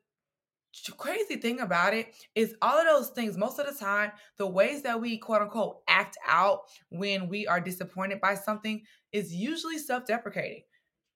crazy 0.98 1.36
thing 1.36 1.60
about 1.60 1.94
it 1.94 2.14
is 2.36 2.56
all 2.62 2.80
of 2.80 2.86
those 2.86 3.10
things, 3.10 3.38
most 3.38 3.60
of 3.60 3.68
the 3.68 3.78
time, 3.78 4.12
the 4.38 4.48
ways 4.48 4.84
that 4.84 5.00
we 5.00 5.18
quote 5.18 5.42
unquote 5.42 5.82
act 5.88 6.18
out 6.28 6.62
when 6.90 7.30
we 7.30 7.48
are 7.48 7.62
disappointed 7.62 8.20
by 8.22 8.36
something 8.36 8.82
is 9.12 9.34
usually 9.34 9.78
self 9.78 10.06
deprecating. 10.06 10.64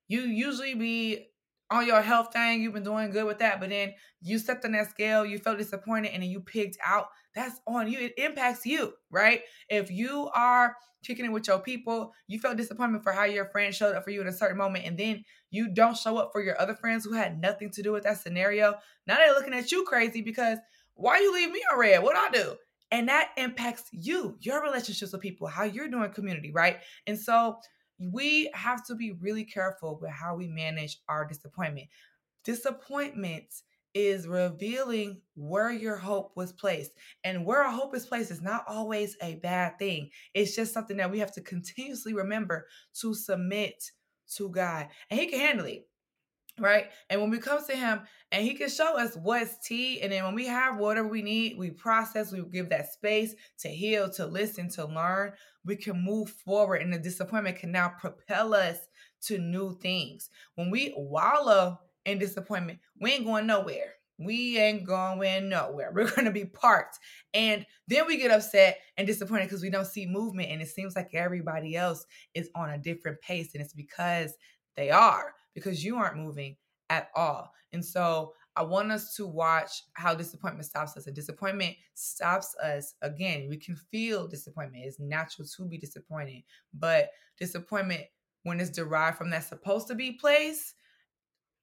You 0.08 0.22
usually 0.22 0.75
be 0.75 1.27
on 1.72 1.88
your 1.88 2.01
health 2.01 2.31
thing, 2.31 2.62
you've 2.62 2.74
been 2.74 2.84
doing 2.84 3.12
good 3.12 3.25
with 3.25 3.39
that, 3.39 3.60
but 3.60 3.69
then 3.69 3.93
you 4.22 4.38
stepped 4.38 4.65
on 4.65 4.74
that 4.74 4.89
scale, 4.89 5.25
you 5.25 5.39
felt 5.39 5.57
disappointed, 5.57 6.12
and 6.12 6.22
then 6.22 6.29
you 6.29 6.39
pigged 6.39 6.77
out. 6.84 7.07
That's 7.34 7.60
on 7.67 7.91
you. 7.91 8.00
It 8.00 8.13
impacts 8.17 8.65
you, 8.65 8.93
right? 9.10 9.41
If 9.69 9.91
you 9.91 10.29
are 10.34 10.75
kicking 11.03 11.25
it 11.25 11.31
with 11.31 11.48
your 11.48 11.60
people, 11.60 12.13
you 12.27 12.39
felt 12.39 12.57
disappointment 12.57 13.03
for 13.03 13.12
how 13.12 13.25
your 13.25 13.50
friend 13.50 13.74
showed 13.74 13.95
up 13.95 14.03
for 14.03 14.12
you 14.12 14.22
in 14.22 14.27
a 14.27 14.34
certain 14.34 14.57
moment, 14.57 14.86
and 14.86 14.98
then 14.98 15.24
you 15.50 15.74
don't 15.74 15.98
show 15.98 16.17
up 16.17 16.29
for 16.31 16.41
your 16.41 16.60
other 16.60 16.75
friends 16.75 17.05
who 17.05 17.13
had 17.13 17.39
nothing 17.39 17.72
to 17.72 17.84
do 17.84 17.91
with 17.91 18.03
that 18.03 18.19
scenario. 18.19 18.75
Now 19.07 19.17
they're 19.17 19.34
looking 19.34 19.53
at 19.53 19.72
you 19.72 19.84
crazy 19.84 20.22
because 20.22 20.60
why 20.93 21.19
you 21.19 21.34
leave 21.34 21.51
me 21.51 21.62
on 21.72 21.79
red? 21.79 22.03
What 22.03 22.15
I 22.15 22.29
do? 22.29 22.55
And 22.91 23.10
that 23.10 23.31
impacts 23.38 23.86
you, 23.91 24.38
your 24.39 24.62
relationships 24.62 25.12
with 25.12 25.22
people, 25.22 25.48
how 25.48 25.63
you're 25.63 25.89
doing 25.89 26.12
community, 26.12 26.51
right? 26.51 26.77
And 27.07 27.19
so 27.19 27.57
we 28.00 28.50
have 28.54 28.86
to 28.88 28.96
be 28.96 29.12
really 29.12 29.46
careful 29.46 29.98
with 30.02 30.12
how 30.12 30.36
we 30.36 30.48
manage 30.48 31.00
our 31.08 31.25
disappointment. 31.25 31.88
Disappointment 32.44 33.46
is 33.94 34.28
revealing 34.28 35.22
where 35.36 35.72
your 35.72 35.96
hope 35.96 36.34
was 36.36 36.52
placed. 36.52 36.92
And 37.24 37.46
where 37.46 37.64
our 37.64 37.72
hope 37.72 37.96
is 37.96 38.06
placed 38.06 38.30
is 38.30 38.42
not 38.42 38.66
always 38.68 39.16
a 39.22 39.36
bad 39.36 39.80
thing. 39.80 40.10
It's 40.34 40.56
just 40.56 40.74
something 40.74 40.98
that 40.98 41.10
we 41.10 41.20
have 41.20 41.32
to 41.34 41.42
continuously 41.42 42.14
remember 42.14 42.68
to 43.00 43.14
submit 43.14 43.92
to 44.36 44.50
God. 44.50 44.88
And 45.10 45.20
He 45.20 45.28
can 45.28 45.40
handle 45.40 45.66
it 45.66 45.88
right? 46.60 46.86
And 47.10 47.22
when 47.22 47.30
we 47.30 47.38
come 47.38 47.66
to 47.66 47.76
him 47.76 48.02
and 48.32 48.44
he 48.44 48.54
can 48.54 48.70
show 48.70 48.98
us 48.98 49.16
what's 49.16 49.66
tea, 49.66 50.02
and 50.02 50.12
then 50.12 50.24
when 50.24 50.36
we 50.36 50.48
have 50.48 50.78
whatever 50.78 51.08
we 51.08 51.22
need, 51.22 51.58
we 51.58 51.72
process, 51.72 52.32
we 52.32 52.42
give 52.52 52.70
that 52.70 52.92
space 52.92 53.34
to 53.60 53.70
heal, 53.70 54.10
to 54.12 54.26
listen, 54.26 54.70
to 54.72 54.86
learn, 54.86 55.34
we 55.66 55.76
can 55.76 56.04
move 56.04 56.30
forward, 56.30 56.82
and 56.82 56.94
the 56.94 57.00
disappointment 57.00 57.58
can 57.58 57.72
now 57.72 57.90
propel 58.00 58.54
us 58.54 58.78
to 59.24 59.38
new 59.38 59.78
things. 59.80 60.30
When 60.56 60.70
we 60.70 60.94
wallow 60.96 61.80
in 62.06 62.20
disappointment, 62.20 62.80
we 63.00 63.12
ain't 63.12 63.26
going 63.26 63.48
nowhere. 63.48 63.94
We 64.18 64.58
ain't 64.58 64.86
going 64.86 65.50
nowhere. 65.50 65.92
We're 65.94 66.10
going 66.10 66.26
to 66.26 66.32
be 66.32 66.46
parked. 66.46 67.00
And 67.34 67.66
then 67.88 68.08
we 68.08 68.18
get 68.18 68.32
upset 68.32 68.78
and 68.98 69.06
disappointed 69.06 69.46
because 69.46 69.62
we 69.62 69.70
don't 69.70 69.88
see 69.88 70.06
movement. 70.06 70.52
And 70.52 70.62
it 70.62 70.70
seems 70.70 70.96
like 70.96 71.14
everybody 71.14 71.76
else 71.76 72.06
is 72.34 72.50
on 72.56 72.70
a 72.70 72.78
different 72.78 73.20
pace. 73.22 73.50
And 73.54 73.62
it's 73.62 73.74
because 73.74 74.34
they 74.78 74.90
are 74.90 75.34
because 75.56 75.84
you 75.84 75.98
aren't 75.98 76.18
moving 76.18 76.56
at 76.92 77.10
all. 77.16 77.52
And 77.74 77.84
so 77.84 78.34
I 78.56 78.62
want 78.62 78.92
us 78.92 79.16
to 79.16 79.26
watch 79.26 79.84
how 79.94 80.14
disappointment 80.14 80.66
stops 80.66 80.96
us. 80.96 81.08
And 81.08 81.16
disappointment 81.16 81.76
stops 81.96 82.56
us. 82.64 82.94
Again, 83.02 83.48
we 83.50 83.58
can 83.58 83.76
feel 83.76 84.28
disappointment. 84.28 84.86
It's 84.86 85.00
natural 85.00 85.48
to 85.48 85.66
be 85.66 85.78
disappointed. 85.78 86.44
But 86.74 87.10
disappointment, 87.40 88.04
when 88.44 88.60
it's 88.60 88.70
derived 88.70 89.18
from 89.18 89.32
that 89.32 89.44
supposed 89.44 89.88
to 89.88 89.96
be 89.96 90.14
place, 90.14 90.76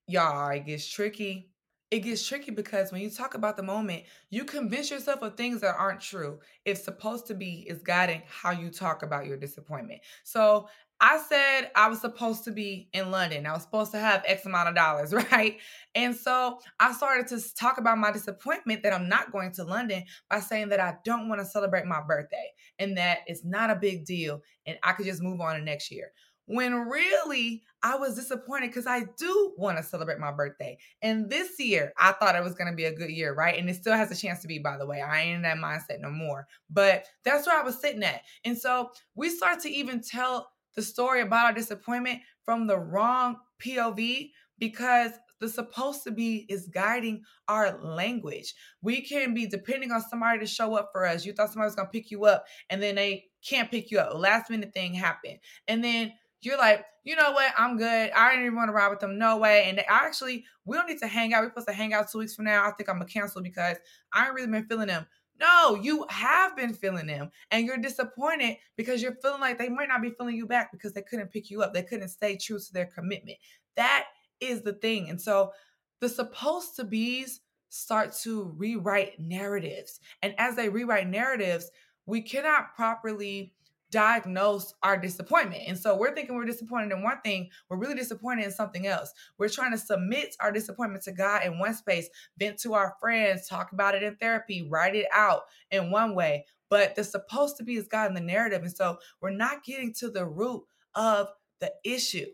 y'all, 0.09 0.51
it 0.51 0.67
gets 0.67 0.89
tricky 0.89 1.52
it 1.93 2.01
gets 2.01 2.27
tricky 2.27 2.51
because 2.51 2.91
when 2.91 3.03
you 3.03 3.11
talk 3.11 3.35
about 3.35 3.59
the 3.59 3.63
moment, 3.63 4.05
you 4.31 4.47
convince 4.47 4.91
yourself 4.91 5.21
of 5.21 5.37
things 5.37 5.61
that 5.61 5.75
aren't 5.79 6.01
true. 6.01 6.41
It's 6.65 6.83
supposed 6.83 7.27
to 7.27 7.35
be 7.35 7.67
is 7.69 7.83
guiding 7.83 8.23
how 8.27 8.51
you 8.51 8.71
talk 8.71 9.03
about 9.03 9.27
your 9.27 9.37
disappointment. 9.37 10.01
So 10.25 10.71
I 11.03 11.19
said 11.19 11.71
I 11.77 11.89
was 11.89 12.01
supposed 12.01 12.45
to 12.45 12.51
be 12.51 12.89
in 12.95 13.11
London. 13.11 13.45
I 13.45 13.53
was 13.53 13.65
supposed 13.65 13.93
to 13.93 13.99
have 13.99 14.25
X 14.27 14.47
amount 14.47 14.71
of 14.71 14.75
dollars, 14.75 15.13
right? 15.33 15.59
And 15.95 16.17
so 16.17 16.61
I 16.81 16.95
started 16.95 17.27
to 17.27 17.55
talk 17.55 17.77
about 17.77 17.99
my 17.99 18.11
disappointment 18.11 18.83
that 18.85 18.95
I'm 18.95 19.11
not 19.11 19.31
going 19.31 19.53
to 19.53 19.65
London 19.65 20.05
by 20.31 20.41
saying 20.41 20.71
that 20.71 20.81
I 20.81 20.95
don't 21.05 21.29
want 21.29 21.43
to 21.43 21.45
celebrate 21.45 21.85
my 21.85 22.01
birthday 22.01 22.53
and 22.79 22.97
that 22.97 23.19
it's 23.27 23.45
not 23.45 23.69
a 23.69 23.77
big 23.77 24.07
deal 24.07 24.41
and 24.65 24.79
I 24.83 24.93
could 24.93 25.05
just 25.05 25.23
move 25.23 25.43
on 25.43 25.57
to 25.57 25.63
next 25.63 25.91
year 25.91 26.13
when 26.47 26.75
really 26.75 27.63
I 27.83 27.97
was 27.97 28.15
disappointed 28.15 28.69
because 28.69 28.87
I 28.87 29.05
do 29.19 29.55
want 29.57 29.79
to 29.79 29.83
celebrate 29.83 30.19
my 30.19 30.31
birthday. 30.31 30.79
And 31.03 31.29
this 31.29 31.59
year, 31.59 31.93
I 31.99 32.13
thought 32.13 32.37
it 32.37 32.45
was 32.45 32.55
going 32.55 32.71
to 32.71 32.77
be 32.77 32.85
a 32.85 32.95
good 32.95 33.11
year, 33.11 33.35
right? 33.35 33.59
And 33.59 33.69
it 33.69 33.77
still 33.77 33.95
has 33.95 34.11
a 34.11 34.17
chance 34.17 34.41
to 34.43 34.49
be, 34.49 34.59
by 34.59 34.77
the 34.77 34.87
way. 34.87 35.01
I 35.01 35.23
ain't 35.23 35.37
in 35.37 35.43
that 35.43 35.57
mindset 35.59 36.01
no 36.01 36.11
more. 36.11 36.47
But 36.71 37.07
that's 37.25 37.47
where 37.47 37.59
I 37.59 37.65
was 37.65 37.81
sitting 37.81 38.05
at. 38.05 38.23
And 38.45 38.57
so 38.57 38.91
we 39.15 39.31
start 39.31 39.61
to 39.61 39.71
even 39.71 40.01
tell 40.01 40.49
the 40.75 40.83
story 40.83 41.21
about 41.21 41.47
our 41.47 41.53
disappointment 41.53 42.21
from 42.45 42.67
the 42.67 42.79
wrong 42.79 43.37
POV 43.65 44.31
because 44.59 45.13
the 45.41 45.49
supposed 45.49 46.05
to 46.05 46.13
be 46.13 46.47
is 46.49 46.69
guiding 46.69 47.25
our 47.49 47.77
language. 47.83 48.55
We 48.81 49.01
can 49.01 49.35
be 49.35 49.47
depending 49.47 49.91
on 49.91 50.01
somebody 50.01 50.39
to 50.39 50.47
show 50.47 50.77
up 50.77 50.91
for 50.93 51.05
us. 51.05 51.27
You 51.27 51.33
thought 51.33 51.51
somebody 51.51 51.67
was 51.67 51.75
going 51.75 51.89
to 51.89 51.93
pick 51.93 52.13
you 52.13 52.25
up 52.25 52.45
and 52.71 52.81
then 52.81 52.95
they 52.95 53.25
can't 53.45 53.71
pick 53.71 53.91
you 53.91 53.99
up. 53.99 54.15
last 54.15 54.51
minute 54.51 54.73
thing 54.73 54.95
happened. 54.95 55.39
And 55.67 55.83
then 55.83 56.13
you're 56.45 56.59
like, 56.59 56.85
you 57.05 57.17
know 57.17 57.33
what? 57.33 57.53
I'm 57.57 57.77
good. 57.77 58.11
I 58.11 58.31
didn't 58.31 58.47
even 58.47 58.57
want 58.57 58.69
to 58.69 58.73
ride 58.73 58.89
with 58.89 59.01
them. 59.01 59.19
No 59.19 59.39
way. 59.39 59.65
And 59.69 59.83
actually, 59.89 60.45
we 60.65 60.77
don't 60.77 60.89
need 60.89 61.01
to 61.01 61.07
hang 61.07 61.35
out. 61.35 61.43
We're 61.43 61.51
supposed 61.51 61.69
to 61.69 61.75
hang 61.75 61.95
out 61.95 62.11
two 62.11 62.19
weeks 62.19 62.35
from 62.35 62.45
now. 62.45 62.67
I 62.67 62.71
think 62.73 62.89
I'm 62.89 62.97
gonna 62.97 63.07
cancel 63.07 63.43
because 63.43 63.77
I 64.13 64.27
ain't 64.27 64.35
really 64.35 64.51
been 64.51 64.67
feeling 64.67 64.89
them. 64.89 65.07
No, 65.41 65.75
you 65.75 66.07
have 66.09 66.57
been 66.57 66.73
feeling 66.73 67.07
them 67.07 67.31
and 67.51 67.67
you're 67.67 67.79
disappointed 67.79 68.59
because 68.77 69.03
you're 69.03 69.17
feeling 69.17 69.41
like 69.41 69.59
they 69.59 69.69
might 69.69 69.89
not 69.89 70.03
be 70.03 70.11
feeling 70.11 70.37
you 70.37 70.47
back 70.47 70.71
because 70.71 70.93
they 70.93 71.03
couldn't 71.03 71.33
pick 71.33 71.51
you 71.51 71.63
up. 71.63 71.75
They 71.75 71.83
couldn't 71.83 72.09
stay 72.09 72.37
true 72.37 72.61
to 72.61 72.73
their 72.73 72.87
commitment. 72.87 73.39
That 73.77 74.05
is 74.41 74.63
the 74.63 74.75
thing. 74.75 75.11
And 75.11 75.21
so 75.21 75.53
the 76.01 76.09
supposed 76.09 76.77
to 76.77 76.85
be's 76.85 77.41
start 77.71 78.13
to 78.23 78.53
rewrite 78.57 79.19
narratives. 79.19 79.99
And 80.23 80.35
as 80.39 80.55
they 80.55 80.69
rewrite 80.69 81.09
narratives, 81.09 81.71
we 82.07 82.21
cannot 82.21 82.75
properly 82.77 83.55
diagnose 83.93 84.75
our 84.83 84.97
disappointment. 84.97 85.63
And 85.69 85.79
so 85.79 85.97
we're 85.97 86.15
thinking 86.15 86.35
we're 86.35 86.47
disappointed 86.47 86.91
in 86.91 87.03
one 87.03 87.21
thing, 87.23 87.51
we're 87.69 87.77
really 87.77 87.95
disappointed 87.95 88.45
in 88.45 88.51
something 88.51 88.87
else. 88.87 89.13
We're 89.39 89.51
trying 89.51 89.73
to 89.73 89.79
submit 89.79 90.35
our 90.41 90.51
disappointment 90.51 91.05
to 91.05 91.13
God 91.13 91.45
in 91.45 91.59
one 91.59 91.75
space, 91.75 92.09
vent 92.39 92.59
to 92.61 92.75
our 92.75 92.97
friends, 92.99 93.47
talk 93.47 93.73
about 93.73 93.95
it 93.95 94.03
in 94.03 94.17
therapy, 94.17 94.67
write 94.69 94.97
it 94.97 95.07
out 95.13 95.43
in 95.71 95.91
one 95.91 96.15
way. 96.15 96.47
But 96.71 96.97
the 96.97 97.05
supposed 97.05 97.59
to 97.59 97.65
be 97.65 97.77
is 97.77 97.87
God 97.87 98.09
in 98.09 98.15
the 98.15 98.21
narrative. 98.21 98.63
And 98.63 98.75
so 98.75 98.97
we're 99.21 99.31
not 99.31 99.63
getting 99.63 99.93
to 99.99 100.09
the 100.09 100.27
root 100.27 100.63
of 100.95 101.29
the 101.61 101.73
issue. 101.85 102.27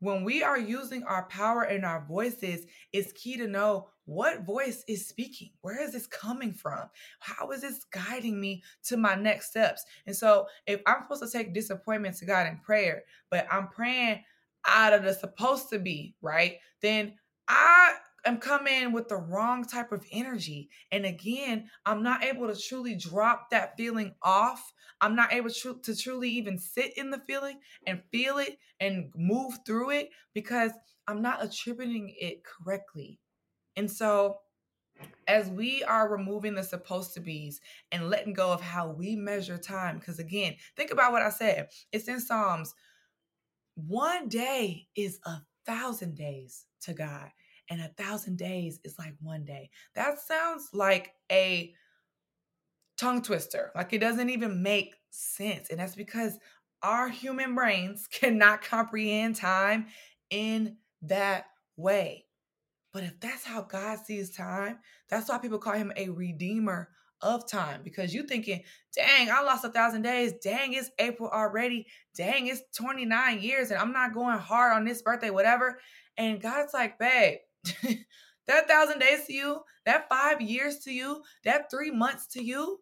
When 0.00 0.24
we 0.24 0.42
are 0.42 0.58
using 0.58 1.04
our 1.04 1.28
power 1.28 1.62
and 1.62 1.84
our 1.84 2.04
voices, 2.04 2.66
it's 2.92 3.12
key 3.12 3.36
to 3.36 3.46
know 3.46 3.88
what 4.04 4.44
voice 4.44 4.84
is 4.88 5.06
speaking? 5.06 5.50
Where 5.60 5.82
is 5.82 5.92
this 5.92 6.06
coming 6.06 6.52
from? 6.52 6.88
How 7.20 7.50
is 7.50 7.62
this 7.62 7.84
guiding 7.92 8.40
me 8.40 8.62
to 8.84 8.96
my 8.96 9.14
next 9.14 9.50
steps? 9.50 9.84
And 10.06 10.16
so, 10.16 10.46
if 10.66 10.80
I'm 10.86 11.02
supposed 11.02 11.30
to 11.30 11.38
take 11.38 11.54
disappointment 11.54 12.16
to 12.16 12.26
God 12.26 12.46
in 12.46 12.58
prayer, 12.58 13.04
but 13.30 13.46
I'm 13.50 13.68
praying 13.68 14.22
out 14.66 14.92
of 14.92 15.04
the 15.04 15.14
supposed 15.14 15.70
to 15.70 15.78
be, 15.78 16.14
right? 16.20 16.56
Then 16.80 17.14
I 17.48 17.94
am 18.24 18.38
coming 18.38 18.92
with 18.92 19.08
the 19.08 19.16
wrong 19.16 19.64
type 19.64 19.92
of 19.92 20.04
energy. 20.12 20.68
And 20.90 21.04
again, 21.04 21.68
I'm 21.86 22.02
not 22.02 22.24
able 22.24 22.48
to 22.48 22.60
truly 22.60 22.96
drop 22.96 23.50
that 23.50 23.76
feeling 23.76 24.14
off. 24.22 24.72
I'm 25.00 25.16
not 25.16 25.32
able 25.32 25.50
to, 25.50 25.80
to 25.82 25.96
truly 25.96 26.30
even 26.30 26.58
sit 26.58 26.96
in 26.96 27.10
the 27.10 27.20
feeling 27.26 27.58
and 27.86 28.02
feel 28.12 28.38
it 28.38 28.58
and 28.80 29.10
move 29.16 29.58
through 29.66 29.90
it 29.90 30.10
because 30.34 30.72
I'm 31.08 31.22
not 31.22 31.44
attributing 31.44 32.14
it 32.18 32.42
correctly. 32.44 33.18
And 33.76 33.90
so, 33.90 34.38
as 35.26 35.48
we 35.48 35.82
are 35.84 36.08
removing 36.08 36.54
the 36.54 36.62
supposed 36.62 37.14
to 37.14 37.20
be's 37.20 37.60
and 37.90 38.10
letting 38.10 38.34
go 38.34 38.52
of 38.52 38.60
how 38.60 38.88
we 38.90 39.16
measure 39.16 39.58
time, 39.58 39.98
because 39.98 40.18
again, 40.18 40.54
think 40.76 40.90
about 40.90 41.12
what 41.12 41.22
I 41.22 41.30
said. 41.30 41.68
It's 41.90 42.08
in 42.08 42.20
Psalms. 42.20 42.74
One 43.74 44.28
day 44.28 44.88
is 44.94 45.18
a 45.24 45.38
thousand 45.66 46.14
days 46.14 46.66
to 46.82 46.92
God, 46.92 47.30
and 47.70 47.80
a 47.80 47.88
thousand 47.88 48.36
days 48.36 48.80
is 48.84 48.98
like 48.98 49.14
one 49.20 49.44
day. 49.44 49.70
That 49.94 50.20
sounds 50.20 50.68
like 50.72 51.14
a 51.30 51.74
tongue 52.98 53.22
twister. 53.22 53.72
Like 53.74 53.92
it 53.92 53.98
doesn't 53.98 54.30
even 54.30 54.62
make 54.62 54.94
sense. 55.10 55.70
And 55.70 55.80
that's 55.80 55.96
because 55.96 56.38
our 56.82 57.08
human 57.08 57.54
brains 57.54 58.06
cannot 58.12 58.62
comprehend 58.62 59.36
time 59.36 59.86
in 60.30 60.76
that 61.02 61.46
way. 61.76 62.26
But 62.92 63.04
if 63.04 63.18
that's 63.20 63.44
how 63.44 63.62
God 63.62 63.98
sees 64.04 64.34
time, 64.36 64.78
that's 65.08 65.28
why 65.28 65.38
people 65.38 65.58
call 65.58 65.74
him 65.74 65.92
a 65.96 66.10
redeemer 66.10 66.90
of 67.22 67.48
time 67.48 67.80
because 67.84 68.12
you 68.12 68.24
thinking, 68.24 68.62
dang, 68.94 69.30
I 69.30 69.42
lost 69.42 69.64
a 69.64 69.68
thousand 69.68 70.02
days. 70.02 70.34
Dang, 70.42 70.74
it's 70.74 70.90
April 70.98 71.30
already. 71.30 71.86
Dang, 72.16 72.48
it's 72.48 72.62
29 72.76 73.40
years 73.40 73.70
and 73.70 73.78
I'm 73.80 73.92
not 73.92 74.12
going 74.12 74.38
hard 74.38 74.74
on 74.74 74.84
this 74.84 75.02
birthday, 75.02 75.30
whatever. 75.30 75.78
And 76.18 76.42
God's 76.42 76.74
like, 76.74 76.98
babe, 76.98 77.38
that 78.46 78.68
thousand 78.68 78.98
days 78.98 79.26
to 79.26 79.32
you, 79.32 79.60
that 79.86 80.08
five 80.08 80.40
years 80.40 80.80
to 80.80 80.92
you, 80.92 81.22
that 81.44 81.70
three 81.70 81.90
months 81.90 82.26
to 82.28 82.42
you, 82.42 82.80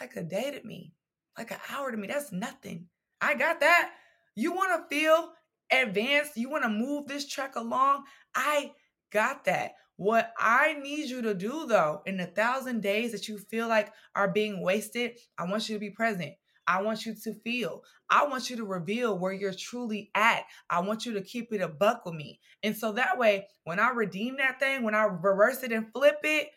like 0.00 0.14
a 0.16 0.22
day 0.22 0.50
to 0.50 0.66
me, 0.66 0.92
like 1.36 1.50
an 1.50 1.58
hour 1.70 1.90
to 1.90 1.96
me. 1.96 2.06
That's 2.06 2.32
nothing. 2.32 2.86
I 3.20 3.34
got 3.34 3.60
that. 3.60 3.90
You 4.34 4.52
want 4.52 4.88
to 4.88 4.94
feel 4.94 5.30
advanced? 5.72 6.36
You 6.36 6.50
want 6.50 6.64
to 6.64 6.68
move 6.68 7.06
this 7.06 7.26
track 7.26 7.56
along? 7.56 8.04
I 8.34 8.72
got 9.10 9.44
that. 9.44 9.72
What 9.96 10.32
I 10.38 10.74
need 10.74 11.08
you 11.08 11.22
to 11.22 11.34
do 11.34 11.66
though, 11.66 12.02
in 12.04 12.18
the 12.18 12.26
thousand 12.26 12.82
days 12.82 13.12
that 13.12 13.28
you 13.28 13.38
feel 13.38 13.68
like 13.68 13.92
are 14.14 14.30
being 14.30 14.62
wasted, 14.62 15.12
I 15.38 15.48
want 15.48 15.68
you 15.68 15.76
to 15.76 15.80
be 15.80 15.90
present. 15.90 16.34
I 16.66 16.82
want 16.82 17.06
you 17.06 17.14
to 17.14 17.34
feel. 17.40 17.82
I 18.10 18.26
want 18.26 18.50
you 18.50 18.56
to 18.56 18.64
reveal 18.64 19.18
where 19.18 19.32
you're 19.32 19.54
truly 19.54 20.10
at. 20.14 20.42
I 20.68 20.80
want 20.80 21.06
you 21.06 21.14
to 21.14 21.22
keep 21.22 21.52
it 21.52 21.60
a 21.60 21.68
buck 21.68 22.04
with 22.04 22.14
me. 22.14 22.40
And 22.62 22.76
so 22.76 22.92
that 22.92 23.18
way, 23.18 23.46
when 23.64 23.78
I 23.78 23.90
redeem 23.90 24.36
that 24.36 24.58
thing, 24.60 24.82
when 24.82 24.94
I 24.94 25.04
reverse 25.04 25.62
it 25.62 25.72
and 25.72 25.90
flip 25.92 26.18
it, 26.24 26.48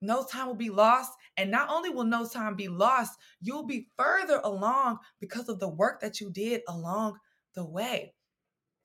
no 0.00 0.24
time 0.24 0.46
will 0.46 0.54
be 0.54 0.70
lost. 0.70 1.12
And 1.36 1.50
not 1.50 1.68
only 1.70 1.90
will 1.90 2.04
no 2.04 2.26
time 2.26 2.56
be 2.56 2.68
lost, 2.68 3.18
you'll 3.40 3.66
be 3.66 3.88
further 3.98 4.40
along 4.42 4.98
because 5.20 5.48
of 5.48 5.60
the 5.60 5.68
work 5.68 6.00
that 6.00 6.20
you 6.20 6.30
did 6.30 6.62
along 6.66 7.18
the 7.54 7.64
way. 7.64 8.14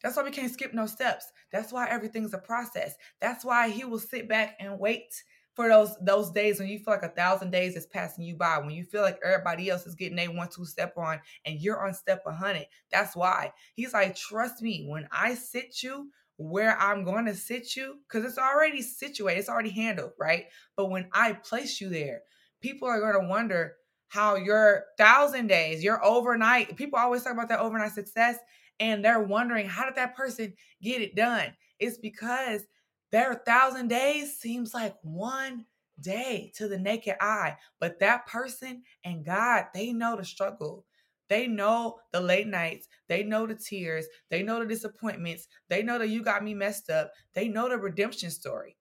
That's 0.03 0.17
why 0.17 0.23
we 0.23 0.31
can't 0.31 0.51
skip 0.51 0.73
no 0.73 0.85
steps. 0.85 1.31
That's 1.51 1.71
why 1.71 1.89
everything's 1.89 2.33
a 2.33 2.39
process. 2.39 2.95
That's 3.19 3.45
why 3.45 3.69
he 3.69 3.85
will 3.85 3.99
sit 3.99 4.27
back 4.27 4.55
and 4.59 4.79
wait 4.79 5.13
for 5.53 5.67
those 5.67 5.95
those 6.01 6.31
days 6.31 6.59
when 6.59 6.69
you 6.69 6.79
feel 6.79 6.93
like 6.93 7.03
a 7.03 7.09
thousand 7.09 7.51
days 7.51 7.75
is 7.75 7.85
passing 7.85 8.23
you 8.23 8.35
by, 8.35 8.57
when 8.57 8.71
you 8.71 8.85
feel 8.85 9.01
like 9.01 9.19
everybody 9.23 9.69
else 9.69 9.85
is 9.85 9.95
getting 9.95 10.19
a 10.19 10.27
one 10.27 10.47
two 10.53 10.65
step 10.65 10.93
on 10.97 11.19
and 11.45 11.59
you're 11.59 11.85
on 11.85 11.93
step 11.93 12.21
100. 12.23 12.65
That's 12.91 13.15
why 13.15 13.51
he's 13.75 13.93
like, 13.93 14.15
trust 14.15 14.61
me, 14.61 14.85
when 14.87 15.07
I 15.11 15.35
sit 15.35 15.83
you 15.83 16.09
where 16.37 16.77
I'm 16.79 17.03
going 17.03 17.25
to 17.25 17.35
sit 17.35 17.75
you, 17.75 17.99
because 18.07 18.25
it's 18.25 18.39
already 18.39 18.81
situated, 18.81 19.39
it's 19.39 19.49
already 19.49 19.69
handled, 19.69 20.11
right? 20.19 20.45
But 20.75 20.89
when 20.89 21.07
I 21.13 21.33
place 21.33 21.79
you 21.79 21.89
there, 21.89 22.21
people 22.61 22.87
are 22.87 22.99
going 22.99 23.21
to 23.21 23.29
wonder 23.29 23.75
how 24.07 24.35
your 24.35 24.85
thousand 24.97 25.47
days, 25.47 25.83
your 25.83 26.03
overnight, 26.03 26.75
people 26.75 26.97
always 26.97 27.23
talk 27.23 27.33
about 27.33 27.49
that 27.49 27.59
overnight 27.59 27.91
success, 27.91 28.37
and 28.81 29.05
they're 29.05 29.21
wondering 29.21 29.69
how 29.69 29.85
did 29.85 29.95
that 29.95 30.17
person 30.17 30.53
get 30.81 31.01
it 31.01 31.15
done? 31.15 31.53
It's 31.79 31.99
because 31.99 32.63
their 33.11 33.35
thousand 33.45 33.87
days 33.89 34.37
seems 34.37 34.73
like 34.73 34.95
one 35.03 35.65
day 36.01 36.51
to 36.55 36.67
the 36.67 36.79
naked 36.79 37.15
eye, 37.21 37.55
but 37.79 37.99
that 37.99 38.25
person 38.25 38.81
and 39.05 39.23
God, 39.23 39.65
they 39.73 39.93
know 39.93 40.17
the 40.17 40.25
struggle. 40.25 40.83
They 41.29 41.47
know 41.47 41.99
the 42.11 42.19
late 42.19 42.47
nights. 42.47 42.89
They 43.07 43.23
know 43.23 43.45
the 43.45 43.55
tears. 43.55 44.07
They 44.29 44.41
know 44.41 44.59
the 44.59 44.65
disappointments. 44.65 45.47
They 45.69 45.83
know 45.83 45.99
that 45.99 46.09
you 46.09 46.23
got 46.23 46.43
me 46.43 46.53
messed 46.53 46.89
up. 46.89 47.13
They 47.33 47.47
know 47.47 47.69
the 47.69 47.77
redemption 47.77 48.31
story. 48.31 48.75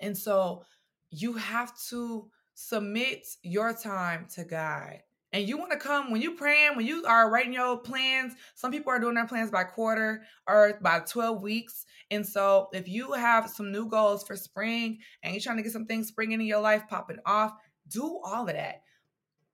And 0.00 0.16
so 0.16 0.64
you 1.10 1.34
have 1.34 1.78
to 1.90 2.28
submit 2.54 3.26
your 3.42 3.74
time 3.74 4.26
to 4.34 4.44
God. 4.44 5.00
And 5.34 5.48
you 5.48 5.58
want 5.58 5.72
to 5.72 5.78
come 5.78 6.12
when 6.12 6.22
you 6.22 6.36
praying, 6.36 6.76
when 6.76 6.86
you 6.86 7.04
are 7.06 7.28
writing 7.28 7.52
your 7.52 7.76
plans. 7.76 8.34
Some 8.54 8.70
people 8.70 8.92
are 8.92 9.00
doing 9.00 9.16
their 9.16 9.26
plans 9.26 9.50
by 9.50 9.64
quarter 9.64 10.22
or 10.46 10.78
by 10.80 11.00
12 11.00 11.42
weeks. 11.42 11.86
And 12.12 12.24
so 12.24 12.68
if 12.72 12.86
you 12.86 13.12
have 13.14 13.50
some 13.50 13.72
new 13.72 13.88
goals 13.88 14.22
for 14.24 14.36
spring 14.36 15.00
and 15.24 15.34
you're 15.34 15.40
trying 15.40 15.56
to 15.56 15.64
get 15.64 15.72
some 15.72 15.86
things 15.86 16.06
springing 16.06 16.40
in 16.40 16.46
your 16.46 16.60
life 16.60 16.84
popping 16.88 17.18
off, 17.26 17.52
do 17.88 18.20
all 18.24 18.48
of 18.48 18.54
that. 18.54 18.82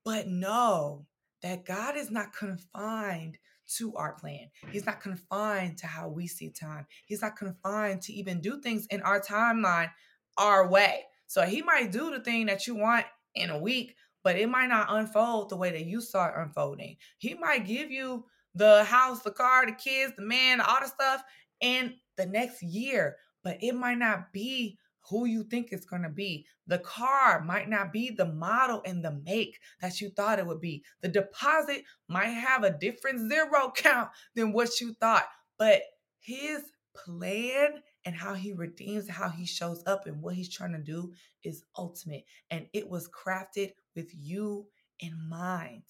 But 0.05 0.29
know 0.29 1.07
that 1.43 1.65
God 1.65 1.97
is 1.97 2.11
not 2.11 2.35
confined 2.35 3.39
to 3.79 3.95
our 3.95 4.13
plan. 4.13 4.51
He's 4.71 4.85
not 4.85 5.01
confined 5.01 5.79
to 5.79 5.87
how 5.87 6.09
we 6.09 6.27
see 6.27 6.51
time. 6.51 6.87
He's 7.07 7.23
not 7.23 7.37
confined 7.37 8.03
to 8.03 8.13
even 8.13 8.43
do 8.43 8.61
things 8.61 8.87
in 8.91 9.01
our 9.01 9.19
timeline 9.19 9.93
our 10.37 10.69
way. 10.69 11.05
So 11.27 11.41
he 11.47 11.63
might 11.63 11.91
do 11.91 12.11
the 12.11 12.21
thing 12.21 12.47
that 12.47 12.67
you 12.67 12.75
want 12.75 13.07
in 13.35 13.49
a 13.49 13.59
week, 13.59 13.95
but 14.23 14.37
it 14.37 14.49
might 14.49 14.69
not 14.69 14.89
unfold 14.91 15.49
the 15.49 15.57
way 15.57 15.71
that 15.71 15.87
you 15.87 16.01
saw 16.01 16.27
it 16.27 16.35
unfolding. 16.37 16.97
He 17.19 17.35
might 17.35 17.67
give 17.67 17.91
you 17.91 18.25
the 18.55 18.85
house, 18.85 19.23
the 19.23 19.31
car, 19.31 19.67
the 19.67 19.73
kids, 19.73 20.13
the 20.17 20.25
man, 20.25 20.61
all 20.61 20.81
the 20.81 20.89
stuff 20.89 21.23
in 21.61 21.95
the 22.17 22.27
next 22.27 22.63
year, 22.63 23.17
but 23.43 23.59
it 23.61 23.75
might 23.75 23.99
not 23.99 24.33
be 24.33 24.79
who 25.09 25.25
you 25.25 25.45
think 25.45 25.69
it's 25.71 25.87
going 25.87 26.03
to 26.03 26.09
be. 26.09 26.47
The 26.67 26.79
car 26.79 27.43
might 27.43 27.69
not 27.69 27.93
be 27.93 28.11
the 28.11 28.27
model 28.27 28.83
and 28.85 29.05
the 29.05 29.21
make 29.25 29.59
that 29.81 30.01
you 30.01 30.11
thought 30.11 30.39
it 30.39 30.47
would 30.47 30.61
be. 30.61 30.85
The 31.01 31.09
deposit 31.09 31.83
might 32.09 32.29
have 32.29 32.63
a 32.63 32.77
different 32.79 33.31
zero 33.31 33.73
count 33.77 34.11
than 34.35 34.53
what 34.53 34.81
you 34.81 34.95
thought, 35.01 35.27
but 35.59 35.83
his 36.21 36.63
plan 36.95 37.83
and 38.05 38.15
how 38.15 38.35
he 38.35 38.53
redeems, 38.53 39.09
how 39.09 39.29
he 39.29 39.47
shows 39.47 39.83
up, 39.87 40.07
and 40.07 40.23
what 40.23 40.35
he's 40.35 40.49
trying 40.49 40.73
to 40.73 40.83
do 40.83 41.13
is 41.43 41.65
ultimate. 41.77 42.25
And 42.51 42.67
it 42.73 42.89
was 42.89 43.09
crafted 43.09 43.73
with 43.95 44.11
you 44.15 44.67
in 44.99 45.17
mind. 45.29 45.83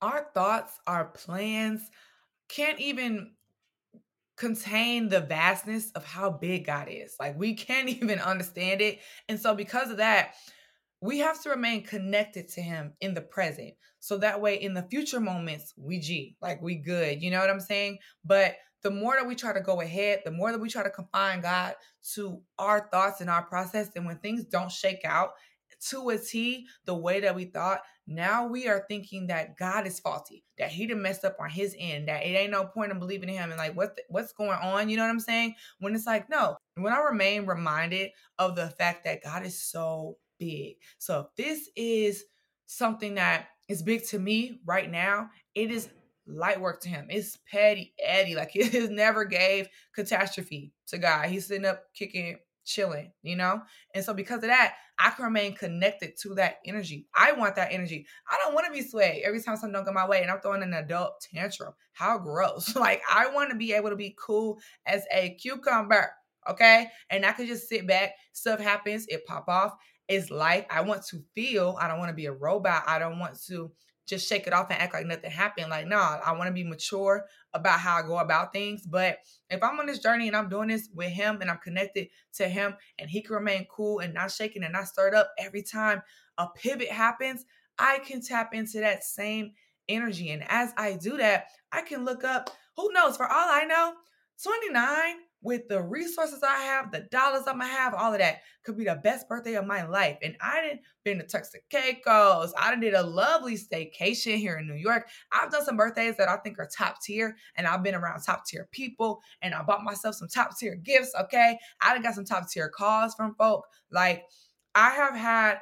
Our 0.00 0.28
thoughts, 0.32 0.78
our 0.86 1.06
plans 1.06 1.90
can't 2.48 2.78
even 2.78 3.32
contain 4.36 5.08
the 5.08 5.20
vastness 5.20 5.90
of 5.92 6.04
how 6.04 6.30
big 6.30 6.66
God 6.66 6.86
is. 6.88 7.16
Like 7.18 7.38
we 7.38 7.54
can't 7.54 7.88
even 8.02 8.18
understand 8.20 8.80
it. 8.80 9.00
And 9.28 9.38
so 9.38 9.54
because 9.54 9.90
of 9.90 9.96
that, 9.98 10.34
we 11.00 11.18
have 11.18 11.42
to 11.42 11.50
remain 11.50 11.84
connected 11.84 12.48
to 12.50 12.60
him 12.60 12.92
in 13.00 13.14
the 13.14 13.20
present. 13.20 13.74
So 14.00 14.18
that 14.18 14.40
way 14.40 14.56
in 14.56 14.74
the 14.74 14.82
future 14.82 15.20
moments, 15.20 15.74
we 15.76 15.98
G, 15.98 16.36
like 16.40 16.62
we 16.62 16.76
good. 16.76 17.22
You 17.22 17.30
know 17.30 17.40
what 17.40 17.50
I'm 17.50 17.60
saying? 17.60 17.98
But 18.24 18.56
the 18.82 18.90
more 18.90 19.14
that 19.16 19.26
we 19.26 19.34
try 19.34 19.52
to 19.52 19.60
go 19.60 19.80
ahead, 19.80 20.20
the 20.24 20.30
more 20.30 20.52
that 20.52 20.60
we 20.60 20.68
try 20.68 20.82
to 20.82 20.90
confine 20.90 21.40
God 21.40 21.74
to 22.14 22.40
our 22.58 22.88
thoughts 22.92 23.20
and 23.20 23.28
our 23.28 23.42
process. 23.42 23.90
And 23.96 24.06
when 24.06 24.18
things 24.18 24.44
don't 24.44 24.70
shake 24.70 25.04
out 25.04 25.30
to 25.90 26.10
a 26.10 26.18
T 26.18 26.66
the 26.84 26.94
way 26.94 27.20
that 27.20 27.34
we 27.34 27.44
thought, 27.44 27.80
now 28.06 28.46
we 28.46 28.68
are 28.68 28.84
thinking 28.88 29.26
that 29.26 29.56
God 29.56 29.86
is 29.86 30.00
faulty, 30.00 30.44
that 30.58 30.70
he 30.70 30.86
done 30.86 31.02
messed 31.02 31.24
up 31.24 31.36
on 31.40 31.50
his 31.50 31.76
end, 31.78 32.08
that 32.08 32.24
it 32.24 32.30
ain't 32.30 32.52
no 32.52 32.64
point 32.64 32.90
in 32.90 32.98
believing 32.98 33.28
in 33.28 33.36
him 33.36 33.50
and 33.50 33.58
like 33.58 33.76
what 33.76 33.96
the, 33.96 34.02
what's 34.08 34.32
going 34.32 34.58
on, 34.62 34.88
you 34.88 34.96
know 34.96 35.02
what 35.04 35.10
I'm 35.10 35.20
saying? 35.20 35.54
When 35.78 35.94
it's 35.94 36.06
like, 36.06 36.30
no, 36.30 36.56
when 36.76 36.92
I 36.92 37.00
remain 37.00 37.46
reminded 37.46 38.10
of 38.38 38.56
the 38.56 38.68
fact 38.70 39.04
that 39.04 39.22
God 39.22 39.44
is 39.44 39.60
so 39.60 40.16
big. 40.38 40.76
So 40.98 41.20
if 41.20 41.26
this 41.36 41.68
is 41.76 42.24
something 42.66 43.14
that 43.16 43.48
is 43.68 43.82
big 43.82 44.06
to 44.06 44.18
me 44.18 44.60
right 44.64 44.90
now, 44.90 45.28
it 45.54 45.70
is 45.70 45.88
light 46.26 46.60
work 46.60 46.80
to 46.82 46.88
him. 46.88 47.06
It's 47.10 47.38
petty 47.50 47.94
Eddie. 48.02 48.36
Like 48.36 48.50
he 48.52 48.62
has 48.62 48.90
never 48.90 49.24
gave 49.24 49.68
catastrophe 49.94 50.72
to 50.88 50.98
God. 50.98 51.28
He's 51.28 51.46
sitting 51.46 51.66
up 51.66 51.84
kicking 51.94 52.38
chilling, 52.68 53.10
you 53.22 53.34
know? 53.34 53.62
And 53.94 54.04
so 54.04 54.12
because 54.12 54.36
of 54.36 54.50
that, 54.50 54.74
I 54.98 55.10
can 55.10 55.24
remain 55.24 55.54
connected 55.54 56.12
to 56.22 56.34
that 56.34 56.56
energy. 56.64 57.06
I 57.14 57.32
want 57.32 57.56
that 57.56 57.72
energy. 57.72 58.06
I 58.30 58.36
don't 58.42 58.54
want 58.54 58.66
to 58.66 58.72
be 58.72 58.86
swayed 58.86 59.22
every 59.24 59.40
time 59.40 59.56
something 59.56 59.72
don't 59.72 59.84
go 59.84 59.92
my 59.92 60.06
way 60.06 60.22
and 60.22 60.30
I'm 60.30 60.40
throwing 60.40 60.62
an 60.62 60.74
adult 60.74 61.26
tantrum. 61.32 61.72
How 61.92 62.18
gross. 62.18 62.76
Like 62.88 63.02
I 63.10 63.28
want 63.30 63.50
to 63.50 63.56
be 63.56 63.72
able 63.72 63.90
to 63.90 63.96
be 63.96 64.14
cool 64.18 64.58
as 64.86 65.04
a 65.12 65.36
cucumber. 65.40 66.10
Okay. 66.48 66.88
And 67.10 67.26
I 67.26 67.32
can 67.32 67.46
just 67.46 67.68
sit 67.68 67.86
back. 67.86 68.12
Stuff 68.32 68.60
happens. 68.60 69.06
It 69.08 69.26
pop 69.26 69.48
off. 69.48 69.72
It's 70.06 70.30
life. 70.30 70.64
I 70.70 70.80
want 70.82 71.04
to 71.06 71.22
feel. 71.34 71.76
I 71.80 71.88
don't 71.88 71.98
want 71.98 72.10
to 72.10 72.14
be 72.14 72.26
a 72.26 72.32
robot. 72.32 72.84
I 72.86 72.98
don't 72.98 73.18
want 73.18 73.38
to 73.46 73.72
just 74.08 74.28
shake 74.28 74.46
it 74.46 74.52
off 74.52 74.70
and 74.70 74.80
act 74.80 74.94
like 74.94 75.06
nothing 75.06 75.30
happened. 75.30 75.68
Like, 75.68 75.86
no, 75.86 75.98
I 75.98 76.32
want 76.32 76.48
to 76.48 76.52
be 76.52 76.64
mature 76.64 77.26
about 77.52 77.78
how 77.78 77.96
I 77.96 78.02
go 78.02 78.18
about 78.18 78.52
things. 78.52 78.86
But 78.86 79.18
if 79.50 79.62
I'm 79.62 79.78
on 79.78 79.86
this 79.86 79.98
journey 79.98 80.26
and 80.26 80.36
I'm 80.36 80.48
doing 80.48 80.68
this 80.68 80.88
with 80.94 81.10
him 81.10 81.38
and 81.40 81.50
I'm 81.50 81.58
connected 81.58 82.08
to 82.34 82.48
him 82.48 82.74
and 82.98 83.10
he 83.10 83.20
can 83.20 83.34
remain 83.34 83.66
cool 83.70 83.98
and 83.98 84.14
not 84.14 84.32
shaking 84.32 84.64
and 84.64 84.72
not 84.72 84.88
stirred 84.88 85.14
up 85.14 85.30
every 85.38 85.62
time 85.62 86.02
a 86.38 86.46
pivot 86.48 86.88
happens, 86.88 87.44
I 87.78 87.98
can 87.98 88.22
tap 88.22 88.54
into 88.54 88.80
that 88.80 89.04
same 89.04 89.52
energy. 89.88 90.30
And 90.30 90.42
as 90.48 90.72
I 90.76 90.94
do 90.94 91.18
that, 91.18 91.46
I 91.70 91.82
can 91.82 92.04
look 92.04 92.24
up, 92.24 92.50
who 92.76 92.90
knows, 92.92 93.16
for 93.16 93.26
all 93.26 93.48
I 93.48 93.64
know, 93.64 93.92
29 94.42 95.16
with 95.40 95.68
the 95.68 95.80
resources 95.80 96.42
I 96.42 96.62
have, 96.62 96.90
the 96.90 97.06
dollars 97.10 97.44
I'm 97.46 97.58
gonna 97.58 97.66
have, 97.70 97.94
all 97.94 98.12
of 98.12 98.18
that 98.18 98.38
could 98.64 98.76
be 98.76 98.84
the 98.84 98.96
best 98.96 99.28
birthday 99.28 99.54
of 99.54 99.66
my 99.66 99.86
life. 99.86 100.18
And 100.22 100.36
I 100.40 100.60
didn't 100.60 100.80
been 101.04 101.18
to 101.26 101.60
Caicos. 101.70 102.52
I 102.58 102.74
did 102.76 102.94
a 102.94 103.02
lovely 103.02 103.56
staycation 103.56 104.36
here 104.36 104.58
in 104.58 104.66
New 104.66 104.74
York. 104.74 105.08
I've 105.32 105.50
done 105.50 105.64
some 105.64 105.76
birthdays 105.76 106.16
that 106.16 106.28
I 106.28 106.36
think 106.38 106.58
are 106.58 106.68
top 106.76 107.00
tier, 107.02 107.36
and 107.56 107.66
I've 107.66 107.82
been 107.82 107.94
around 107.94 108.20
top 108.22 108.44
tier 108.46 108.68
people, 108.72 109.20
and 109.40 109.54
I 109.54 109.62
bought 109.62 109.84
myself 109.84 110.16
some 110.16 110.28
top 110.28 110.58
tier 110.58 110.74
gifts. 110.74 111.12
Okay, 111.18 111.58
I 111.80 111.94
done 111.94 112.02
got 112.02 112.14
some 112.14 112.24
top 112.24 112.50
tier 112.50 112.68
calls 112.68 113.14
from 113.14 113.34
folk. 113.36 113.64
Like 113.90 114.24
I 114.74 114.90
have 114.90 115.14
had 115.14 115.58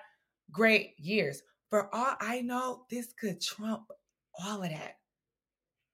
great 0.51 0.95
years. 0.99 1.43
For 1.71 1.95
all 1.95 2.15
I 2.21 2.41
know, 2.41 2.87
this 2.91 3.13
could 3.19 3.41
trump 3.41 3.91
all 4.39 4.63
of 4.63 4.71
that. 4.71 4.97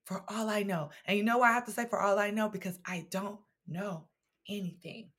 For 0.04 0.24
all 0.28 0.48
I 0.48 0.62
know. 0.62 0.90
And 1.06 1.16
you 1.16 1.24
know 1.24 1.42
I 1.42 1.52
have 1.52 1.64
to 1.66 1.72
say 1.72 1.86
for 1.88 2.00
all 2.00 2.18
I 2.18 2.30
know? 2.30 2.48
Because 2.48 2.78
I 2.84 3.06
don't 3.10 3.38
know 3.72 4.08
anything. 4.48 5.10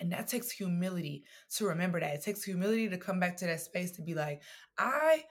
And 0.00 0.12
that 0.12 0.28
takes 0.28 0.50
humility 0.50 1.24
to 1.56 1.66
remember 1.66 1.98
that. 2.00 2.14
It 2.14 2.22
takes 2.22 2.44
humility 2.44 2.88
to 2.88 2.98
come 2.98 3.18
back 3.18 3.36
to 3.38 3.46
that 3.46 3.60
space 3.60 3.90
to 3.92 4.02
be 4.02 4.14
like, 4.14 4.42
I 4.78 5.24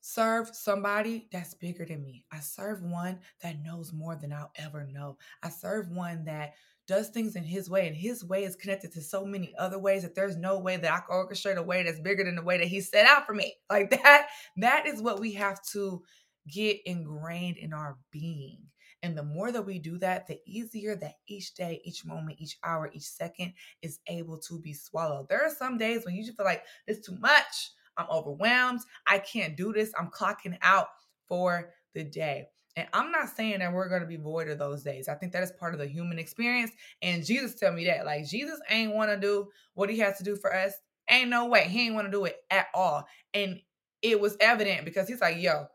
serve 0.00 0.48
somebody 0.54 1.28
that's 1.30 1.54
bigger 1.54 1.84
than 1.84 2.02
me. 2.02 2.24
I 2.32 2.40
serve 2.40 2.82
one 2.82 3.18
that 3.42 3.62
knows 3.62 3.92
more 3.92 4.16
than 4.16 4.32
I'll 4.32 4.52
ever 4.56 4.86
know. 4.90 5.18
I 5.42 5.50
serve 5.50 5.90
one 5.90 6.24
that 6.24 6.54
does 6.86 7.10
things 7.10 7.36
in 7.36 7.44
his 7.44 7.68
way, 7.68 7.86
and 7.86 7.94
his 7.94 8.24
way 8.24 8.44
is 8.44 8.56
connected 8.56 8.90
to 8.92 9.02
so 9.02 9.22
many 9.22 9.54
other 9.58 9.78
ways 9.78 10.02
that 10.02 10.14
there's 10.14 10.38
no 10.38 10.58
way 10.58 10.78
that 10.78 10.90
I 10.90 11.00
can 11.00 11.14
orchestrate 11.14 11.56
a 11.56 11.62
way 11.62 11.82
that's 11.82 12.00
bigger 12.00 12.24
than 12.24 12.36
the 12.36 12.42
way 12.42 12.56
that 12.56 12.66
he 12.66 12.80
set 12.80 13.06
out 13.06 13.26
for 13.26 13.34
me. 13.34 13.54
Like 13.68 13.90
that, 13.90 14.28
that 14.56 14.86
is 14.86 15.02
what 15.02 15.20
we 15.20 15.34
have 15.34 15.62
to 15.72 16.02
get 16.50 16.78
ingrained 16.86 17.58
in 17.58 17.74
our 17.74 17.98
being. 18.10 18.62
And 19.02 19.16
the 19.16 19.22
more 19.22 19.52
that 19.52 19.62
we 19.66 19.78
do 19.78 19.98
that, 19.98 20.26
the 20.26 20.40
easier 20.44 20.96
that 20.96 21.14
each 21.28 21.54
day, 21.54 21.80
each 21.84 22.04
moment, 22.04 22.38
each 22.40 22.58
hour, 22.64 22.90
each 22.92 23.04
second 23.04 23.52
is 23.80 24.00
able 24.08 24.38
to 24.38 24.58
be 24.58 24.72
swallowed. 24.72 25.28
There 25.28 25.42
are 25.42 25.54
some 25.54 25.78
days 25.78 26.04
when 26.04 26.14
you 26.14 26.24
just 26.24 26.36
feel 26.36 26.46
like 26.46 26.64
it's 26.86 27.06
too 27.06 27.16
much. 27.20 27.70
I'm 27.96 28.08
overwhelmed. 28.10 28.80
I 29.06 29.18
can't 29.18 29.56
do 29.56 29.72
this. 29.72 29.92
I'm 29.98 30.10
clocking 30.10 30.56
out 30.62 30.88
for 31.26 31.70
the 31.94 32.04
day. 32.04 32.48
And 32.76 32.86
I'm 32.92 33.10
not 33.10 33.28
saying 33.28 33.58
that 33.58 33.72
we're 33.72 33.88
going 33.88 34.02
to 34.02 34.06
be 34.06 34.16
void 34.16 34.48
of 34.48 34.58
those 34.58 34.84
days. 34.84 35.08
I 35.08 35.14
think 35.14 35.32
that 35.32 35.42
is 35.42 35.50
part 35.52 35.74
of 35.74 35.80
the 35.80 35.86
human 35.86 36.18
experience. 36.18 36.70
And 37.02 37.24
Jesus 37.24 37.56
tell 37.56 37.72
me 37.72 37.84
that. 37.86 38.06
Like 38.06 38.26
Jesus 38.26 38.60
ain't 38.70 38.94
want 38.94 39.10
to 39.10 39.16
do 39.18 39.48
what 39.74 39.90
he 39.90 39.98
has 39.98 40.16
to 40.18 40.24
do 40.24 40.36
for 40.36 40.54
us. 40.54 40.74
Ain't 41.10 41.30
no 41.30 41.46
way. 41.46 41.64
He 41.64 41.86
ain't 41.86 41.94
want 41.94 42.06
to 42.06 42.12
do 42.12 42.24
it 42.24 42.36
at 42.50 42.66
all. 42.74 43.04
And 43.34 43.60
it 44.02 44.20
was 44.20 44.36
evident 44.40 44.84
because 44.84 45.08
he's 45.08 45.20
like, 45.20 45.38
yo, 45.38 45.66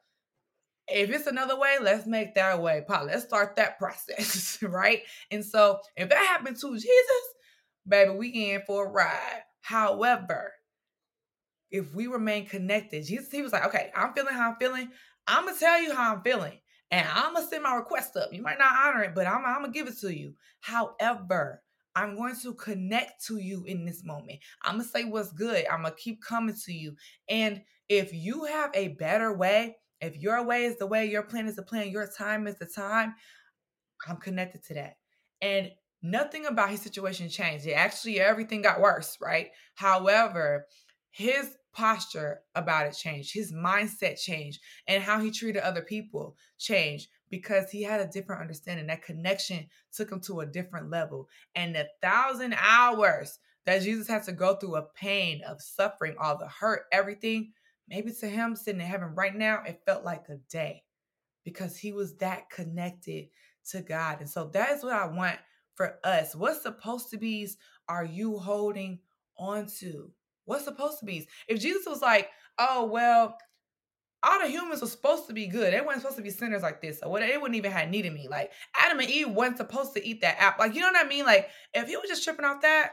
if 0.88 1.10
it's 1.10 1.28
another 1.28 1.58
way, 1.58 1.78
let's 1.82 2.06
make 2.06 2.36
that 2.36 2.62
way. 2.62 2.84
Paul, 2.88 3.06
let's 3.06 3.24
start 3.24 3.56
that 3.56 3.80
process, 3.80 4.62
right? 4.62 5.02
And 5.32 5.44
so 5.44 5.80
if 5.96 6.10
that 6.10 6.18
happened 6.18 6.58
to 6.60 6.74
Jesus, 6.74 7.24
baby, 7.88 8.12
we 8.12 8.30
in 8.30 8.62
for 8.66 8.88
a 8.88 8.90
ride. 8.90 9.44
However, 9.62 10.52
if 11.72 11.94
we 11.94 12.08
remain 12.08 12.46
connected, 12.46 13.06
Jesus, 13.06 13.32
he 13.32 13.42
was 13.42 13.52
like, 13.52 13.66
okay, 13.66 13.92
I'm 13.96 14.14
feeling 14.14 14.34
how 14.34 14.52
I'm 14.52 14.58
feeling. 14.58 14.90
I'm 15.28 15.46
gonna 15.46 15.58
tell 15.58 15.82
you 15.82 15.94
how 15.94 16.14
I'm 16.14 16.22
feeling, 16.22 16.60
and 16.92 17.08
I'm 17.08 17.34
gonna 17.34 17.48
send 17.48 17.64
my 17.64 17.76
request 17.76 18.16
up. 18.18 18.34
You 18.34 18.42
might 18.42 18.60
not 18.60 18.76
honor 18.76 19.04
it, 19.04 19.16
but 19.16 19.26
I'm, 19.26 19.44
I'm 19.46 19.62
gonna 19.62 19.72
give 19.72 19.88
it 19.88 20.00
to 20.02 20.14
you. 20.14 20.34
However, 20.60 21.64
I'm 21.96 22.16
going 22.16 22.36
to 22.42 22.54
connect 22.56 23.26
to 23.28 23.38
you 23.38 23.64
in 23.66 23.86
this 23.86 24.04
moment. 24.04 24.40
I'm 24.64 24.78
gonna 24.78 24.84
say 24.84 25.06
what's 25.06 25.32
good. 25.32 25.66
I'm 25.72 25.84
gonna 25.84 25.96
keep 25.96 26.22
coming 26.22 26.56
to 26.66 26.74
you. 26.74 26.96
And 27.30 27.62
if 27.90 28.14
you 28.14 28.46
have 28.46 28.72
a 28.74 28.90
better 28.90 29.36
way, 29.36 29.78
if 30.04 30.18
your 30.18 30.46
way 30.46 30.66
is 30.66 30.78
the 30.78 30.88
way, 30.88 31.06
your 31.06 31.24
plan 31.24 31.48
is 31.48 31.56
the 31.56 31.64
plan, 31.64 31.90
your 31.90 32.08
time 32.08 32.48
is 32.48 32.58
the 32.58 32.66
time, 32.66 33.16
I'm 34.08 34.18
connected 34.18 34.64
to 34.66 34.74
that. 34.76 34.98
And 35.42 35.72
nothing 36.02 36.46
about 36.46 36.70
his 36.70 36.82
situation 36.82 37.30
changed. 37.30 37.66
It 37.66 37.74
actually 37.74 38.20
everything 38.20 38.62
got 38.62 38.82
worse, 38.82 39.18
right? 39.22 39.50
However, 39.76 40.68
his 41.12 41.56
posture 41.74 42.42
about 42.56 42.88
it 42.88 42.94
changed, 42.94 43.34
his 43.34 43.52
mindset 43.52 44.20
changed, 44.20 44.60
and 44.88 45.04
how 45.04 45.20
he 45.20 45.32
treated 45.32 45.62
other 45.62 45.82
people 45.82 46.36
changed 46.58 47.08
because 47.30 47.72
he 47.72 47.82
had 47.82 48.00
a 48.00 48.08
different 48.08 48.42
understanding. 48.42 48.88
That 48.88 49.04
connection 49.04 49.68
took 49.92 50.12
him 50.12 50.22
to 50.22 50.42
a 50.42 50.46
different 50.46 50.92
level. 50.92 51.30
And 51.56 51.76
the 51.76 51.88
thousand 52.02 52.56
hours 52.60 53.40
that 53.66 53.82
Jesus 53.82 54.08
had 54.08 54.24
to 54.24 54.34
go 54.34 54.56
through 54.56 54.76
of 54.76 54.94
pain, 54.94 55.42
of 55.48 55.62
suffering, 55.62 56.16
all 56.20 56.38
the 56.38 56.48
hurt, 56.48 56.84
everything, 56.92 57.54
maybe 57.88 58.12
to 58.12 58.28
him 58.28 58.56
sitting 58.56 58.82
in 58.82 58.88
heaven 58.88 59.14
right 59.16 59.36
now, 59.36 59.64
it 59.66 59.82
felt 59.86 60.04
like 60.04 60.30
a 60.30 60.38
day 60.50 60.84
because 61.44 61.78
he 61.78 61.92
was 61.92 62.16
that 62.18 62.50
connected 62.50 63.28
to 63.72 63.82
God. 63.82 64.20
And 64.20 64.30
so 64.30 64.50
that 64.54 64.72
is 64.72 64.84
what 64.84 64.94
I 64.94 65.08
want 65.08 65.38
for 65.76 66.00
us. 66.04 66.36
What 66.36 66.62
supposed 66.62 67.10
to 67.12 67.18
be's 67.18 67.58
are 67.90 68.06
you 68.06 68.38
holding 68.38 69.00
on 69.38 69.68
to? 69.80 70.12
What's 70.46 70.66
supposed 70.66 71.00
to 71.00 71.06
be? 71.06 71.28
If 71.48 71.62
Jesus 71.62 71.86
was 71.86 72.02
like, 72.02 72.30
oh, 72.58 72.86
well, 72.86 73.38
all 74.24 74.40
the 74.40 74.48
humans 74.48 74.82
were 74.82 74.88
supposed 74.88 75.28
to 75.28 75.34
be 75.34 75.48
good. 75.48 75.74
They 75.74 75.82
weren't 75.82 76.00
supposed 76.00 76.18
to 76.18 76.24
be 76.24 76.30
sinners 76.30 76.62
like 76.62 76.82
this. 76.82 77.02
Or 77.04 77.12
what 77.12 77.22
they 77.22 77.38
wouldn't 77.38 77.58
even 77.58 77.72
have 77.72 77.90
needed 77.90 78.14
me. 78.14 78.28
Like 78.30 78.52
Adam 78.78 79.00
and 79.00 79.10
Eve 79.10 79.30
weren't 79.30 79.58
supposed 79.58 79.94
to 79.96 80.06
eat 80.06 80.22
that 80.22 80.38
apple. 80.40 80.66
Like, 80.66 80.76
you 80.76 80.82
know 80.82 80.88
what 80.88 81.06
I 81.06 81.10
mean? 81.10 81.26
Like, 81.26 81.50
if 81.74 81.88
he 81.88 81.98
was 81.98 82.08
just 82.08 82.24
tripping 82.24 82.46
off 82.46 82.62
that, 82.62 82.92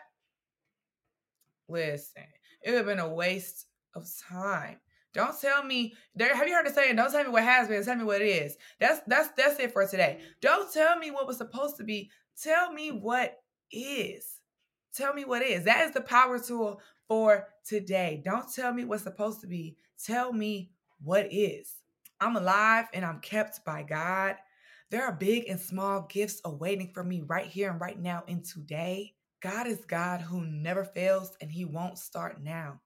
listen, 1.69 2.25
it 2.63 2.71
would 2.71 2.79
have 2.79 2.87
been 2.87 2.99
a 2.99 3.09
waste 3.09 3.67
of 3.95 4.09
time. 4.29 4.77
Don't 5.13 5.39
tell 5.41 5.65
me 5.65 5.95
there. 6.15 6.35
Have 6.37 6.47
you 6.47 6.55
heard 6.55 6.67
the 6.67 6.71
saying? 6.71 6.97
Don't 6.97 7.11
tell 7.11 7.25
me 7.25 7.31
what 7.31 7.43
has 7.43 7.69
been. 7.69 7.85
Tell 7.85 7.97
me 7.97 8.05
what 8.05 8.23
it 8.23 8.27
is. 8.27 8.57
That's 8.79 9.01
that's 9.07 9.31
that's 9.37 9.59
it 9.59 9.73
for 9.73 9.87
today. 9.87 10.21
Don't 10.41 10.73
tell 10.73 10.97
me 10.99 11.11
what 11.11 11.27
was 11.27 11.37
supposed 11.37 11.77
to 11.79 11.85
be. 11.85 12.11
Tell 12.41 12.73
me 12.73 12.91
what 12.91 13.39
is. 13.73 14.41
Tell 14.95 15.13
me 15.13 15.25
what 15.25 15.43
is. 15.43 15.65
That 15.65 15.87
is 15.87 15.95
the 15.95 16.01
power 16.01 16.39
tool 16.39 16.81
for 17.09 17.49
today. 17.65 18.23
Don't 18.25 18.53
tell 18.53 18.73
me 18.73 18.85
what's 18.85 19.03
supposed 19.03 19.41
to 19.41 19.47
be. 19.47 19.77
Tell 20.05 20.33
me 20.33 20.71
what 21.03 21.27
is. 21.33 21.75
I'm 22.21 22.37
alive 22.37 22.87
and 22.93 23.05
I'm 23.05 23.21
kept 23.21 23.65
by 23.65 23.83
God. 23.83 24.37
There 24.91 25.05
are 25.05 25.13
big 25.13 25.49
and 25.49 25.59
small 25.59 26.07
gifts 26.09 26.41
awaiting 26.45 26.91
for 26.93 27.03
me 27.03 27.23
right 27.27 27.47
here 27.47 27.71
and 27.71 27.81
right 27.81 27.99
now 27.99 28.25
in 28.27 28.43
today. 28.43 29.15
God 29.41 29.67
is 29.67 29.85
God 29.87 30.21
who 30.21 30.45
never 30.45 30.85
fails 30.85 31.37
and 31.41 31.51
he 31.51 31.65
won't 31.65 31.99
start 31.99 32.43
now. 32.43 32.81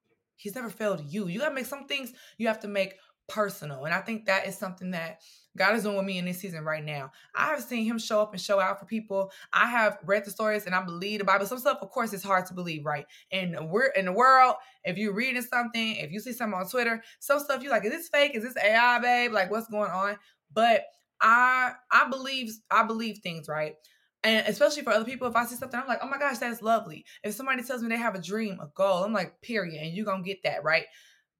He's 0.44 0.54
never 0.54 0.68
failed 0.68 1.02
you. 1.08 1.26
You 1.26 1.40
got 1.40 1.48
to 1.48 1.54
make 1.54 1.64
some 1.64 1.86
things 1.86 2.12
you 2.36 2.48
have 2.48 2.60
to 2.60 2.68
make 2.68 2.96
personal. 3.28 3.86
And 3.86 3.94
I 3.94 4.02
think 4.02 4.26
that 4.26 4.46
is 4.46 4.58
something 4.58 4.90
that 4.90 5.22
God 5.56 5.74
is 5.74 5.84
doing 5.84 5.96
with 5.96 6.04
me 6.04 6.18
in 6.18 6.26
this 6.26 6.38
season 6.38 6.64
right 6.64 6.84
now. 6.84 7.12
I 7.34 7.46
have 7.46 7.62
seen 7.62 7.86
him 7.86 7.98
show 7.98 8.20
up 8.20 8.32
and 8.34 8.40
show 8.40 8.60
out 8.60 8.78
for 8.78 8.84
people. 8.84 9.32
I 9.54 9.64
have 9.64 9.96
read 10.04 10.26
the 10.26 10.30
stories 10.30 10.66
and 10.66 10.74
I 10.74 10.84
believe 10.84 11.20
the 11.20 11.24
Bible. 11.24 11.46
Some 11.46 11.58
stuff, 11.58 11.78
of 11.80 11.88
course, 11.88 12.12
is 12.12 12.22
hard 12.22 12.44
to 12.46 12.54
believe, 12.54 12.84
right? 12.84 13.06
And 13.32 13.70
we're 13.70 13.86
in 13.86 14.04
the 14.04 14.12
world, 14.12 14.56
if 14.84 14.98
you're 14.98 15.14
reading 15.14 15.40
something, 15.40 15.96
if 15.96 16.12
you 16.12 16.20
see 16.20 16.34
something 16.34 16.58
on 16.60 16.68
Twitter, 16.68 17.02
some 17.20 17.40
stuff 17.40 17.62
you're 17.62 17.72
like, 17.72 17.86
is 17.86 17.92
this 17.92 18.08
fake? 18.08 18.34
Is 18.34 18.42
this 18.42 18.62
AI, 18.62 18.98
babe? 18.98 19.32
Like, 19.32 19.50
what's 19.50 19.68
going 19.68 19.90
on? 19.90 20.18
But 20.52 20.82
I 21.22 21.72
I 21.90 22.10
believe 22.10 22.52
I 22.70 22.84
believe 22.84 23.18
things, 23.22 23.48
right? 23.48 23.76
And 24.24 24.46
especially 24.48 24.82
for 24.82 24.92
other 24.92 25.04
people, 25.04 25.28
if 25.28 25.36
I 25.36 25.44
see 25.44 25.54
something, 25.54 25.78
I'm 25.78 25.86
like, 25.86 26.00
oh 26.02 26.08
my 26.08 26.18
gosh, 26.18 26.38
that's 26.38 26.62
lovely. 26.62 27.04
If 27.22 27.34
somebody 27.34 27.62
tells 27.62 27.82
me 27.82 27.88
they 27.88 27.98
have 27.98 28.14
a 28.14 28.22
dream, 28.22 28.58
a 28.58 28.68
goal, 28.74 29.04
I'm 29.04 29.12
like, 29.12 29.40
period. 29.42 29.82
And 29.82 29.94
you're 29.94 30.06
going 30.06 30.24
to 30.24 30.28
get 30.28 30.42
that, 30.44 30.64
right? 30.64 30.86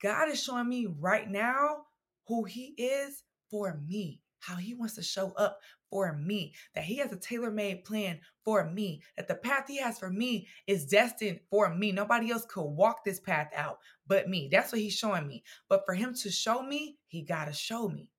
God 0.03 0.29
is 0.29 0.43
showing 0.43 0.69
me 0.69 0.87
right 1.01 1.29
now 1.29 1.85
who 2.29 2.45
He 2.45 2.75
is 2.77 3.23
for 3.51 3.81
me, 3.87 4.21
how 4.41 4.57
He 4.57 4.75
wants 4.75 4.97
to 4.97 5.03
show 5.03 5.33
up 5.33 5.61
for 5.89 6.13
me, 6.15 6.53
that 6.75 6.85
He 6.85 6.97
has 6.99 7.11
a 7.11 7.17
tailor 7.17 7.51
made 7.51 7.85
plan 7.85 8.21
for 8.45 8.71
me, 8.71 9.01
that 9.17 9.29
the 9.29 9.35
path 9.35 9.65
He 9.67 9.79
has 9.79 9.99
for 9.99 10.11
me 10.11 10.47
is 10.67 10.85
destined 10.85 11.41
for 11.51 11.75
me. 11.75 11.91
Nobody 11.91 12.31
else 12.31 12.45
could 12.45 12.65
walk 12.65 13.03
this 13.03 13.21
path 13.21 13.51
out 13.57 13.79
but 14.07 14.29
me. 14.29 14.51
That's 14.53 14.73
what 14.73 14.83
He's 14.83 14.93
showing 14.93 15.27
me. 15.27 15.43
But 15.71 15.87
for 15.87 15.95
Him 15.95 16.15
to 16.17 16.31
show 16.31 16.63
me, 16.63 16.99
He 17.07 17.23
got 17.23 17.47
to 17.47 17.55
show 17.55 17.89
me. 17.89 18.11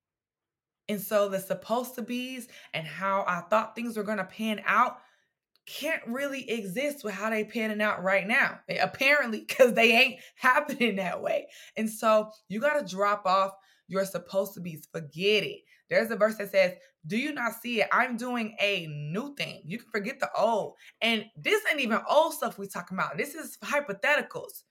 And 0.88 1.02
so 1.02 1.30
the 1.30 1.40
supposed 1.40 1.96
to 1.96 2.02
be's 2.02 2.48
and 2.74 2.86
how 2.86 3.24
I 3.28 3.42
thought 3.50 3.76
things 3.76 3.98
were 3.98 4.04
going 4.04 4.20
to 4.20 4.26
pan 4.26 4.62
out 4.66 4.98
can't 5.66 6.06
really 6.06 6.50
exist 6.50 7.04
with 7.04 7.14
how 7.14 7.30
they 7.30 7.44
panning 7.44 7.82
out 7.82 8.04
right 8.04 8.28
now. 8.28 8.60
Apparently, 8.82 9.40
because 9.48 9.74
they 9.74 9.92
ain't 9.94 10.20
happening 10.36 10.96
that 10.98 11.22
way. 11.22 11.48
And 11.76 11.90
so 11.90 12.30
you 12.48 12.60
got 12.60 12.80
to 12.80 12.96
drop 12.96 13.26
off 13.26 13.54
your 13.88 14.06
supposed 14.06 14.54
to 14.56 14.62
be's. 14.62 14.88
Forget 14.92 15.44
it. 15.44 15.62
There's 15.90 16.10
a 16.12 16.16
verse 16.16 16.38
that 16.38 16.52
says, 16.52 16.74
Do 17.06 17.18
you 17.18 17.34
not 17.34 17.54
see 17.62 17.82
it? 17.82 17.88
I'm 17.92 18.18
doing 18.18 18.56
a 18.60 18.88
new 18.88 19.36
thing. 19.36 19.62
You 19.64 19.78
can 19.78 19.90
forget 19.92 20.20
the 20.20 20.30
old. 20.36 20.76
And 21.02 21.26
this 21.36 21.62
ain't 21.70 21.82
even 21.82 22.00
old 22.10 22.34
stuff 22.34 22.58
we 22.58 22.68
talking 22.68 22.98
about. 22.98 23.18
This 23.18 23.36
is 23.36 23.58
hypotheticals 23.64 24.64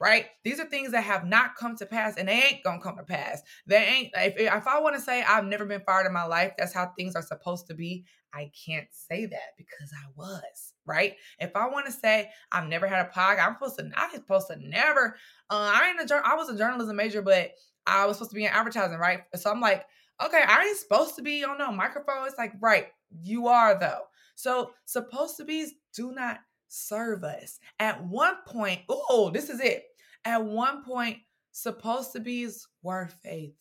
right? 0.00 0.26
These 0.44 0.60
are 0.60 0.66
things 0.66 0.92
that 0.92 1.04
have 1.04 1.24
not 1.24 1.56
come 1.56 1.76
to 1.76 1.86
pass 1.86 2.16
and 2.16 2.28
they 2.28 2.42
ain't 2.42 2.64
gonna 2.64 2.80
come 2.80 2.96
to 2.96 3.02
pass. 3.02 3.42
They 3.66 3.76
ain't, 3.76 4.10
if, 4.14 4.38
if 4.38 4.66
I 4.66 4.80
wanna 4.80 5.00
say 5.00 5.22
I've 5.22 5.44
never 5.44 5.64
been 5.64 5.80
fired 5.80 6.06
in 6.06 6.12
my 6.12 6.24
life, 6.24 6.52
that's 6.58 6.74
how 6.74 6.92
things 6.96 7.16
are 7.16 7.22
supposed 7.22 7.66
to 7.68 7.74
be, 7.74 8.04
I 8.34 8.50
can't 8.66 8.88
say 8.90 9.26
that 9.26 9.56
because 9.56 9.92
I 9.94 10.08
was, 10.16 10.74
right? 10.84 11.14
If 11.38 11.56
I 11.56 11.68
wanna 11.68 11.92
say 11.92 12.30
I've 12.52 12.68
never 12.68 12.86
had 12.86 13.06
a 13.06 13.10
podcast, 13.10 13.46
I'm 13.46 13.54
supposed 13.54 13.78
to, 13.78 13.90
I'm 13.96 14.10
supposed 14.10 14.48
to 14.48 14.56
never, 14.56 15.16
uh, 15.50 15.72
I 15.74 15.94
ain't 15.98 16.10
a, 16.10 16.22
I 16.24 16.34
was 16.34 16.48
a 16.48 16.58
journalism 16.58 16.96
major, 16.96 17.22
but 17.22 17.50
I 17.86 18.06
was 18.06 18.16
supposed 18.16 18.32
to 18.32 18.36
be 18.36 18.44
in 18.44 18.50
advertising, 18.50 18.98
right? 18.98 19.20
So 19.36 19.50
I'm 19.50 19.60
like, 19.60 19.86
okay, 20.22 20.42
I 20.46 20.64
ain't 20.64 20.78
supposed 20.78 21.16
to 21.16 21.22
be 21.22 21.44
on 21.44 21.58
no 21.58 21.70
microphone. 21.72 22.26
It's 22.26 22.38
like, 22.38 22.52
right, 22.60 22.88
you 23.22 23.46
are 23.46 23.78
though. 23.78 24.02
So 24.34 24.72
supposed 24.84 25.36
to 25.38 25.44
be 25.44 25.66
do 25.94 26.12
not 26.12 26.40
serve 26.68 27.24
us. 27.24 27.58
At 27.78 28.04
one 28.04 28.36
point, 28.46 28.80
oh, 28.88 29.30
this 29.32 29.50
is 29.50 29.60
it. 29.60 29.84
At 30.24 30.44
one 30.44 30.84
point, 30.84 31.18
supposed 31.52 32.12
to 32.12 32.20
be 32.20 32.42
is 32.42 32.66
word 32.82 33.12
faith. 33.22 33.54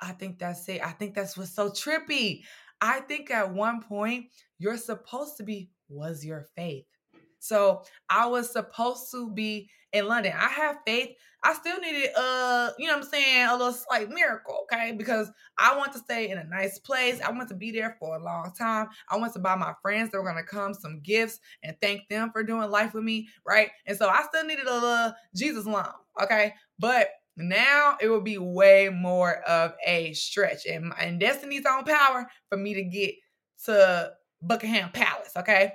I 0.00 0.12
think 0.12 0.38
that's 0.38 0.68
it. 0.68 0.84
I 0.84 0.90
think 0.90 1.14
that's 1.14 1.36
what's 1.36 1.54
so 1.54 1.70
trippy. 1.70 2.42
I 2.80 3.00
think 3.00 3.30
at 3.30 3.54
one 3.54 3.82
point, 3.82 4.26
you're 4.58 4.76
supposed 4.76 5.36
to 5.36 5.44
be 5.44 5.70
was 5.88 6.24
your 6.24 6.46
faith. 6.56 6.86
So 7.42 7.82
I 8.08 8.26
was 8.26 8.52
supposed 8.52 9.10
to 9.10 9.28
be 9.30 9.68
in 9.92 10.06
London. 10.06 10.32
I 10.34 10.48
have 10.48 10.76
faith. 10.86 11.10
I 11.42 11.54
still 11.54 11.78
needed 11.80 12.10
uh, 12.16 12.70
you 12.78 12.86
know 12.86 12.94
what 12.94 13.04
I'm 13.04 13.10
saying, 13.10 13.48
a 13.48 13.52
little 13.52 13.72
slight 13.72 14.08
miracle, 14.08 14.60
okay? 14.62 14.94
Because 14.96 15.28
I 15.58 15.76
want 15.76 15.92
to 15.94 15.98
stay 15.98 16.30
in 16.30 16.38
a 16.38 16.44
nice 16.44 16.78
place. 16.78 17.20
I 17.20 17.32
want 17.32 17.48
to 17.48 17.56
be 17.56 17.72
there 17.72 17.96
for 17.98 18.16
a 18.16 18.22
long 18.22 18.52
time. 18.56 18.86
I 19.10 19.16
want 19.16 19.32
to 19.32 19.40
buy 19.40 19.56
my 19.56 19.74
friends 19.82 20.10
that 20.10 20.18
were 20.18 20.28
gonna 20.28 20.44
come 20.44 20.72
some 20.72 21.00
gifts 21.00 21.40
and 21.64 21.76
thank 21.82 22.08
them 22.08 22.30
for 22.32 22.44
doing 22.44 22.70
life 22.70 22.94
with 22.94 23.02
me, 23.02 23.28
right? 23.44 23.70
And 23.86 23.98
so 23.98 24.08
I 24.08 24.22
still 24.22 24.44
needed 24.44 24.66
a 24.66 24.72
little 24.72 25.12
Jesus 25.34 25.66
loan, 25.66 25.84
okay? 26.22 26.54
But 26.78 27.08
now 27.36 27.96
it 28.00 28.08
would 28.08 28.24
be 28.24 28.38
way 28.38 28.88
more 28.88 29.42
of 29.48 29.72
a 29.84 30.12
stretch 30.12 30.64
and, 30.66 30.92
and 30.98 31.18
destiny's 31.18 31.66
own 31.68 31.82
power 31.84 32.28
for 32.48 32.56
me 32.56 32.74
to 32.74 32.84
get 32.84 33.14
to 33.64 34.12
Buckingham 34.40 34.90
Palace, 34.90 35.32
okay? 35.36 35.72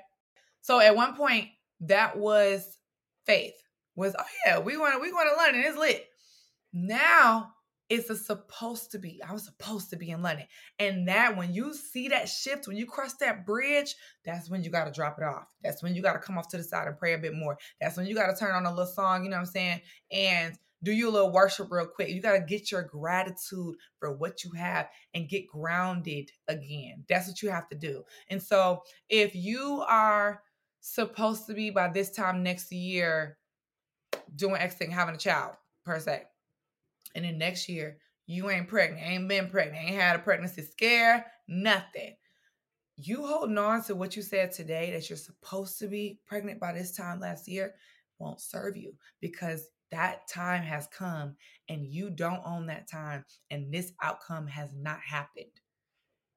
So 0.62 0.80
at 0.80 0.95
one 0.95 1.15
point, 1.15 1.47
that 1.81 2.17
was 2.17 2.77
faith. 3.25 3.55
Was 3.95 4.15
oh 4.17 4.23
yeah, 4.45 4.59
we 4.59 4.77
want 4.77 5.01
we 5.01 5.11
going 5.11 5.27
to 5.29 5.35
London. 5.35 5.63
It's 5.65 5.77
lit. 5.77 6.05
Now 6.71 7.53
it's 7.89 8.09
a 8.09 8.15
supposed 8.15 8.91
to 8.91 8.99
be. 8.99 9.21
I 9.27 9.31
was 9.31 9.45
supposed 9.45 9.89
to 9.91 9.95
be 9.95 10.09
in 10.09 10.21
London. 10.21 10.45
And 10.77 11.07
that 11.07 11.37
when 11.37 11.53
you 11.53 11.73
see 11.73 12.09
that 12.09 12.27
shift, 12.27 12.67
when 12.67 12.75
you 12.75 12.85
cross 12.85 13.15
that 13.15 13.45
bridge, 13.45 13.95
that's 14.25 14.49
when 14.49 14.61
you 14.61 14.69
got 14.69 14.85
to 14.85 14.91
drop 14.91 15.17
it 15.17 15.23
off. 15.23 15.47
That's 15.63 15.81
when 15.81 15.95
you 15.95 16.01
got 16.01 16.13
to 16.13 16.19
come 16.19 16.37
off 16.37 16.49
to 16.49 16.57
the 16.57 16.63
side 16.63 16.87
and 16.87 16.97
pray 16.97 17.13
a 17.13 17.17
bit 17.17 17.33
more. 17.33 17.57
That's 17.79 17.95
when 17.95 18.05
you 18.05 18.13
got 18.13 18.27
to 18.27 18.35
turn 18.35 18.53
on 18.53 18.65
a 18.65 18.69
little 18.69 18.85
song, 18.85 19.23
you 19.23 19.29
know 19.29 19.37
what 19.37 19.41
I'm 19.41 19.45
saying? 19.45 19.81
And 20.11 20.57
do 20.83 20.91
you 20.91 21.09
a 21.09 21.11
little 21.11 21.31
worship 21.31 21.71
real 21.71 21.87
quick. 21.87 22.09
You 22.09 22.21
got 22.21 22.33
to 22.33 22.41
get 22.41 22.71
your 22.71 22.83
gratitude 22.83 23.75
for 23.99 24.15
what 24.15 24.43
you 24.43 24.51
have 24.51 24.87
and 25.13 25.29
get 25.29 25.47
grounded 25.47 26.29
again. 26.47 27.03
That's 27.09 27.27
what 27.27 27.41
you 27.41 27.49
have 27.49 27.67
to 27.69 27.77
do. 27.77 28.03
And 28.29 28.41
so 28.41 28.83
if 29.09 29.33
you 29.33 29.83
are 29.87 30.43
supposed 30.79 31.47
to 31.47 31.53
be 31.53 31.69
by 31.69 31.89
this 31.89 32.11
time 32.11 32.43
next 32.43 32.71
year 32.71 33.37
doing 34.35 34.61
X 34.61 34.75
thing, 34.75 34.91
having 34.91 35.15
a 35.15 35.19
child 35.19 35.55
per 35.85 35.99
se, 35.99 36.23
and 37.15 37.25
then 37.25 37.37
next 37.37 37.69
year 37.69 37.97
you 38.25 38.49
ain't 38.49 38.67
pregnant, 38.67 39.05
ain't 39.05 39.27
been 39.27 39.49
pregnant, 39.49 39.83
ain't 39.85 40.01
had 40.01 40.15
a 40.17 40.19
pregnancy 40.19 40.61
scare, 40.61 41.25
nothing. 41.47 42.15
You 42.97 43.25
holding 43.25 43.57
on 43.57 43.83
to 43.83 43.95
what 43.95 44.15
you 44.15 44.21
said 44.21 44.51
today 44.51 44.91
that 44.91 45.09
you're 45.09 45.17
supposed 45.17 45.79
to 45.79 45.87
be 45.87 46.19
pregnant 46.27 46.59
by 46.59 46.73
this 46.73 46.95
time 46.95 47.19
last 47.19 47.47
year 47.47 47.75
won't 48.19 48.41
serve 48.41 48.75
you 48.75 48.93
because 49.21 49.69
that 49.91 50.27
time 50.27 50.63
has 50.63 50.87
come 50.87 51.35
and 51.69 51.85
you 51.85 52.09
don't 52.09 52.41
own 52.45 52.65
that 52.67 52.89
time 52.89 53.23
and 53.49 53.71
this 53.71 53.93
outcome 54.01 54.47
has 54.47 54.69
not 54.75 54.99
happened. 54.99 55.45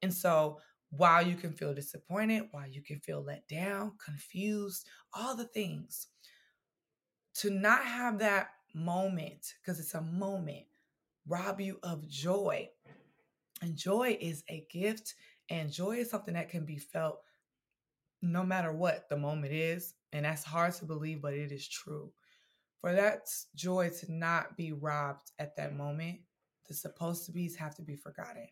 And 0.03 0.13
so 0.13 0.59
while 0.91 1.27
you 1.27 1.37
can 1.37 1.53
feel 1.53 1.73
disappointed, 1.73 2.49
while 2.51 2.67
you 2.67 2.83
can 2.83 2.99
feel 3.01 3.23
let 3.23 3.47
down, 3.49 3.93
confused, 4.05 4.87
all 5.15 5.37
the 5.37 5.45
things, 5.45 6.09
to 7.35 7.51
not 7.51 7.85
have 7.85 8.19
that 8.19 8.49
moment, 8.75 9.55
because 9.61 9.79
it's 9.79 9.95
a 9.95 10.03
moment, 10.03 10.65
rob 11.27 11.61
you 11.61 11.79
of 11.83 12.09
joy. 12.09 12.69
And 13.63 13.77
joy 13.77 14.17
is 14.21 14.43
a 14.49 14.67
gift, 14.71 15.15
and 15.49 15.73
joy 15.73 15.99
is 15.99 16.11
something 16.11 16.35
that 16.35 16.49
can 16.49 16.65
be 16.65 16.79
felt 16.79 17.21
no 18.23 18.45
matter 18.45 18.73
what 18.73 19.09
the 19.09 19.17
moment 19.17 19.53
is. 19.53 19.95
And 20.13 20.25
that's 20.25 20.45
hard 20.45 20.75
to 20.75 20.85
believe, 20.85 21.23
but 21.23 21.35
it 21.35 21.53
is 21.53 21.69
true. 21.69 22.13
For 22.81 22.93
that 22.93 23.29
joy 23.55 23.91
to 24.01 24.13
not 24.13 24.57
be 24.57 24.73
robbed 24.73 25.31
at 25.39 25.55
that 25.57 25.77
moment, 25.77 26.21
the 26.67 26.75
supposed 26.75 27.27
to 27.27 27.33
be's 27.33 27.55
have 27.57 27.75
to 27.77 27.83
be 27.83 27.97
forgotten. 27.97 28.49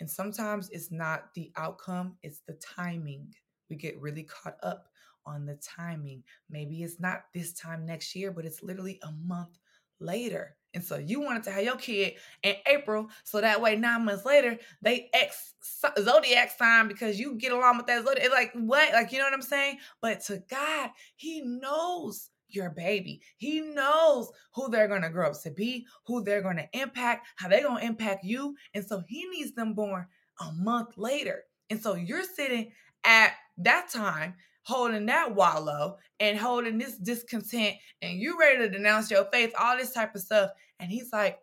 And 0.00 0.10
sometimes 0.10 0.70
it's 0.70 0.90
not 0.90 1.32
the 1.34 1.52
outcome, 1.56 2.16
it's 2.22 2.40
the 2.46 2.54
timing. 2.54 3.32
We 3.68 3.76
get 3.76 4.00
really 4.00 4.24
caught 4.24 4.56
up 4.62 4.86
on 5.26 5.46
the 5.46 5.56
timing. 5.56 6.24
Maybe 6.48 6.82
it's 6.82 6.98
not 6.98 7.24
this 7.34 7.52
time 7.52 7.86
next 7.86 8.16
year, 8.16 8.32
but 8.32 8.44
it's 8.44 8.62
literally 8.62 8.98
a 9.02 9.12
month 9.12 9.58
later. 10.00 10.56
And 10.72 10.82
so 10.84 10.96
you 10.96 11.20
wanted 11.20 11.42
to 11.44 11.50
have 11.50 11.64
your 11.64 11.76
kid 11.76 12.14
in 12.42 12.54
April, 12.66 13.08
so 13.24 13.40
that 13.40 13.60
way 13.60 13.76
nine 13.76 14.04
months 14.04 14.24
later 14.24 14.56
they 14.82 15.10
X 15.12 15.54
zodiac 16.00 16.56
sign 16.56 16.86
because 16.86 17.18
you 17.18 17.34
get 17.36 17.52
along 17.52 17.76
with 17.76 17.86
that 17.86 18.04
zodiac. 18.04 18.24
It's 18.24 18.34
Like 18.34 18.52
what? 18.54 18.92
Like 18.92 19.10
you 19.12 19.18
know 19.18 19.24
what 19.24 19.34
I'm 19.34 19.42
saying? 19.42 19.78
But 20.00 20.20
to 20.26 20.42
God, 20.48 20.90
He 21.16 21.42
knows 21.42 22.30
your 22.54 22.70
baby. 22.70 23.20
He 23.36 23.60
knows 23.60 24.30
who 24.54 24.68
they're 24.68 24.88
going 24.88 25.02
to 25.02 25.10
grow 25.10 25.30
up 25.30 25.42
to 25.42 25.50
be, 25.50 25.86
who 26.06 26.22
they're 26.22 26.42
going 26.42 26.56
to 26.56 26.68
impact, 26.72 27.26
how 27.36 27.48
they're 27.48 27.62
going 27.62 27.80
to 27.80 27.86
impact 27.86 28.24
you. 28.24 28.54
And 28.74 28.84
so 28.84 29.02
he 29.08 29.26
needs 29.26 29.52
them 29.52 29.74
born 29.74 30.06
a 30.40 30.52
month 30.52 30.96
later. 30.96 31.44
And 31.70 31.80
so 31.80 31.94
you're 31.94 32.24
sitting 32.24 32.72
at 33.04 33.32
that 33.58 33.90
time 33.90 34.34
holding 34.62 35.06
that 35.06 35.34
wallow 35.34 35.96
and 36.18 36.38
holding 36.38 36.78
this 36.78 36.96
discontent 36.98 37.76
and 38.02 38.18
you 38.18 38.38
ready 38.38 38.58
to 38.58 38.68
denounce 38.68 39.10
your 39.10 39.24
faith, 39.32 39.52
all 39.58 39.76
this 39.76 39.92
type 39.92 40.14
of 40.14 40.20
stuff. 40.20 40.50
And 40.78 40.90
he's 40.90 41.12
like, 41.12 41.38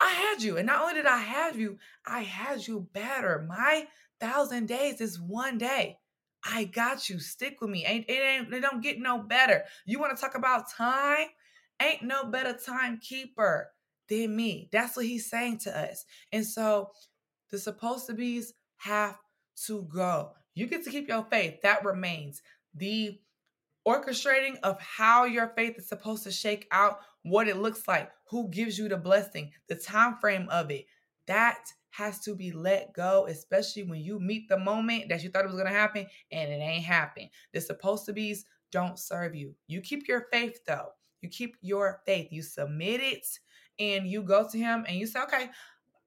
I 0.00 0.08
had 0.08 0.42
you. 0.42 0.56
And 0.56 0.66
not 0.66 0.80
only 0.80 0.94
did 0.94 1.06
I 1.06 1.18
have 1.18 1.58
you, 1.58 1.78
I 2.06 2.20
had 2.20 2.66
you 2.66 2.88
better. 2.92 3.44
My 3.48 3.86
thousand 4.18 4.66
days 4.66 5.00
is 5.00 5.20
one 5.20 5.58
day. 5.58 5.98
I 6.44 6.64
got 6.64 7.08
you. 7.08 7.18
Stick 7.18 7.60
with 7.60 7.70
me. 7.70 7.84
Ain't 7.84 8.06
it 8.08 8.12
ain't 8.12 8.52
it 8.52 8.60
don't 8.60 8.82
get 8.82 8.98
no 8.98 9.18
better. 9.18 9.64
You 9.84 9.98
want 9.98 10.16
to 10.16 10.20
talk 10.20 10.34
about 10.34 10.70
time? 10.70 11.26
Ain't 11.80 12.02
no 12.02 12.24
better 12.24 12.54
timekeeper 12.54 13.70
than 14.08 14.34
me. 14.36 14.68
That's 14.72 14.96
what 14.96 15.06
he's 15.06 15.28
saying 15.28 15.58
to 15.58 15.78
us. 15.78 16.04
And 16.32 16.44
so 16.44 16.90
the 17.50 17.58
supposed 17.58 18.06
to 18.06 18.14
be's 18.14 18.52
have 18.76 19.18
to 19.66 19.82
go. 19.82 20.32
You 20.54 20.66
get 20.66 20.84
to 20.84 20.90
keep 20.90 21.08
your 21.08 21.24
faith. 21.24 21.60
That 21.62 21.84
remains. 21.84 22.42
The 22.74 23.18
orchestrating 23.86 24.58
of 24.62 24.80
how 24.80 25.24
your 25.24 25.48
faith 25.48 25.78
is 25.78 25.88
supposed 25.88 26.24
to 26.24 26.30
shake 26.30 26.66
out, 26.70 27.00
what 27.22 27.48
it 27.48 27.56
looks 27.56 27.86
like, 27.88 28.10
who 28.28 28.48
gives 28.48 28.78
you 28.78 28.88
the 28.88 28.96
blessing, 28.96 29.52
the 29.68 29.74
time 29.74 30.16
frame 30.16 30.48
of 30.50 30.70
it. 30.70 30.86
That 31.26 31.72
has 31.90 32.20
to 32.20 32.34
be 32.34 32.52
let 32.52 32.92
go, 32.92 33.26
especially 33.28 33.82
when 33.82 34.00
you 34.00 34.18
meet 34.18 34.48
the 34.48 34.58
moment 34.58 35.08
that 35.08 35.22
you 35.22 35.30
thought 35.30 35.44
it 35.44 35.48
was 35.48 35.56
going 35.56 35.66
to 35.66 35.72
happen 35.72 36.06
and 36.32 36.50
it 36.50 36.56
ain't 36.56 36.84
happen. 36.84 37.28
The 37.52 37.60
supposed 37.60 38.06
to 38.06 38.12
be's 38.12 38.44
don't 38.72 38.98
serve 38.98 39.34
you. 39.34 39.54
You 39.66 39.80
keep 39.80 40.08
your 40.08 40.26
faith 40.32 40.60
though. 40.66 40.90
You 41.20 41.28
keep 41.28 41.56
your 41.60 42.00
faith. 42.06 42.28
You 42.30 42.42
submit 42.42 43.00
it 43.00 43.26
and 43.78 44.06
you 44.06 44.22
go 44.22 44.48
to 44.48 44.58
him 44.58 44.84
and 44.88 44.96
you 44.96 45.06
say, 45.06 45.20
okay, 45.22 45.50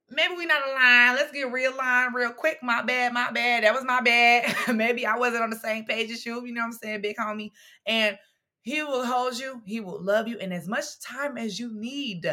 maybe 0.09 0.35
we 0.35 0.45
not 0.45 0.67
aligned. 0.67 1.17
Let's 1.17 1.31
get 1.31 1.51
realigned 1.51 2.13
real 2.13 2.31
quick. 2.31 2.59
My 2.61 2.81
bad, 2.81 3.13
my 3.13 3.31
bad. 3.31 3.63
That 3.63 3.73
was 3.73 3.83
my 3.83 4.01
bad. 4.01 4.55
maybe 4.75 5.05
I 5.05 5.17
wasn't 5.17 5.43
on 5.43 5.49
the 5.49 5.57
same 5.57 5.85
page 5.85 6.11
as 6.11 6.25
you. 6.25 6.45
You 6.45 6.53
know 6.53 6.61
what 6.61 6.67
I'm 6.67 6.73
saying, 6.73 7.01
big 7.01 7.17
homie? 7.17 7.51
And 7.85 8.17
he 8.61 8.81
will 8.81 9.05
hold 9.05 9.37
you. 9.37 9.61
He 9.65 9.81
will 9.81 10.01
love 10.01 10.27
you. 10.27 10.39
And 10.39 10.53
as 10.53 10.67
much 10.67 10.99
time 11.01 11.37
as 11.37 11.59
you 11.59 11.73
need 11.73 12.25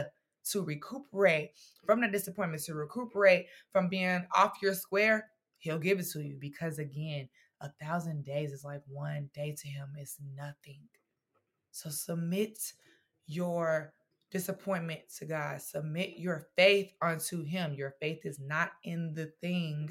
to 0.53 0.63
recuperate 0.63 1.51
from 1.85 2.01
the 2.01 2.09
disappointment, 2.09 2.63
to 2.65 2.75
recuperate 2.75 3.47
from 3.73 3.89
being 3.89 4.27
off 4.35 4.59
your 4.63 4.75
square, 4.75 5.29
he'll 5.59 5.79
give 5.79 5.99
it 5.99 6.07
to 6.13 6.21
you 6.21 6.37
because 6.41 6.79
again, 6.79 7.29
a 7.61 7.71
thousand 7.83 8.25
days 8.25 8.53
is 8.53 8.65
like 8.65 8.83
one 8.87 9.29
day 9.35 9.55
to 9.59 9.69
him 9.69 9.89
is 10.01 10.17
nothing. 10.35 10.81
So 11.73 11.91
submit 11.91 12.59
your 13.27 13.93
disappointment 14.31 15.01
to 15.19 15.27
God. 15.27 15.61
Submit 15.61 16.19
your 16.19 16.47
faith 16.57 16.93
unto 17.03 17.45
him. 17.45 17.75
Your 17.75 17.95
faith 18.01 18.21
is 18.25 18.39
not 18.41 18.73
in 18.85 19.13
the 19.15 19.33
thing. 19.41 19.89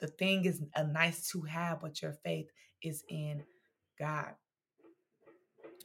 The 0.00 0.06
thing 0.06 0.44
is 0.46 0.62
a 0.74 0.84
nice 0.84 1.28
to 1.30 1.42
have, 1.42 1.80
but 1.80 2.00
your 2.00 2.16
faith 2.24 2.46
is 2.82 3.04
in 3.08 3.42
God. 3.98 4.34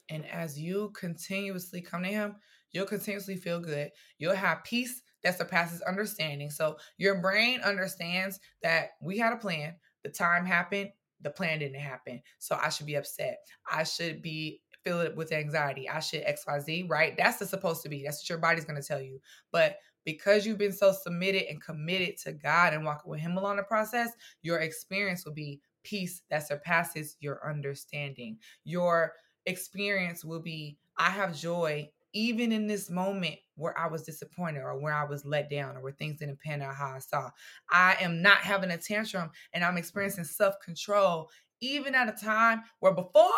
And 0.10 0.26
as 0.28 0.60
you 0.60 0.92
continuously 0.98 1.82
come 1.82 2.04
to 2.04 2.10
him, 2.10 2.36
you'll 2.72 2.86
continuously 2.86 3.36
feel 3.36 3.60
good. 3.60 3.92
You'll 4.18 4.36
have 4.36 4.64
peace 4.64 5.02
that 5.24 5.38
surpasses 5.38 5.82
understanding. 5.82 6.50
So 6.50 6.78
your 6.98 7.22
brain 7.22 7.62
understands 7.62 8.40
that 8.62 8.92
we 9.02 9.18
had 9.18 9.34
a 9.34 9.38
plan, 9.38 9.76
the 10.04 10.10
time 10.10 10.46
happened, 10.46 10.92
the 11.22 11.30
plan 11.30 11.60
didn't 11.60 11.80
happen. 11.80 12.22
So 12.40 12.58
I 12.62 12.70
should 12.70 12.86
be 12.86 12.96
upset. 12.96 13.40
I 13.70 13.84
should 13.84 14.22
be 14.22 14.62
feel 14.84 15.02
it 15.02 15.16
with 15.16 15.32
anxiety. 15.32 15.90
I 15.90 16.00
should 16.00 16.24
XYZ, 16.24 16.90
right? 16.90 17.16
That's 17.18 17.40
the 17.40 17.46
supposed 17.46 17.84
to 17.84 17.90
be. 17.90 18.04
That's 18.04 18.22
what 18.22 18.30
your 18.30 18.38
body's 18.38 18.66
to 18.66 18.82
tell 18.82 19.02
you. 19.02 19.20
But 19.52 19.78
because 20.06 20.46
you've 20.46 20.58
been 20.58 20.72
so 20.72 20.94
submitted 20.94 21.44
and 21.50 21.62
committed 21.62 22.18
to 22.20 22.32
God 22.32 22.74
and 22.74 22.86
walking 22.86 23.12
with 23.12 23.20
Him 23.20 23.38
along 23.38 23.58
the 23.58 23.64
process, 23.64 24.12
your 24.42 24.60
experience 24.60 25.26
will 25.26 25.34
be 25.34 25.60
peace 25.84 26.22
that 26.30 26.48
surpasses 26.48 27.18
your 27.20 27.46
understanding. 27.50 28.38
Your 28.64 29.14
experience 29.46 30.24
will 30.24 30.40
be 30.42 30.78
I 30.98 31.10
have 31.10 31.38
joy 31.38 31.90
even 32.18 32.52
in 32.52 32.66
this 32.66 32.90
moment 32.90 33.36
where 33.56 33.78
I 33.78 33.88
was 33.88 34.02
disappointed 34.04 34.62
or 34.62 34.80
where 34.80 34.94
I 34.94 35.06
was 35.06 35.24
let 35.24 35.50
down 35.50 35.78
or 35.78 35.82
where 35.84 35.92
things 35.92 36.18
didn't 36.18 36.40
pan 36.40 36.64
out 36.64 36.76
how 36.76 36.94
I 36.96 37.00
saw. 37.00 37.30
I 37.70 37.98
am 38.02 38.22
not 38.22 38.40
having 38.40 38.72
a 38.72 38.78
tantrum 38.78 39.30
and 39.54 39.64
I'm 39.64 39.78
experiencing 39.78 40.24
self 40.24 40.56
control 40.64 41.30
even 41.60 41.96
at 41.96 42.10
a 42.10 42.26
time 42.26 42.62
where 42.80 42.94
before, 42.94 43.32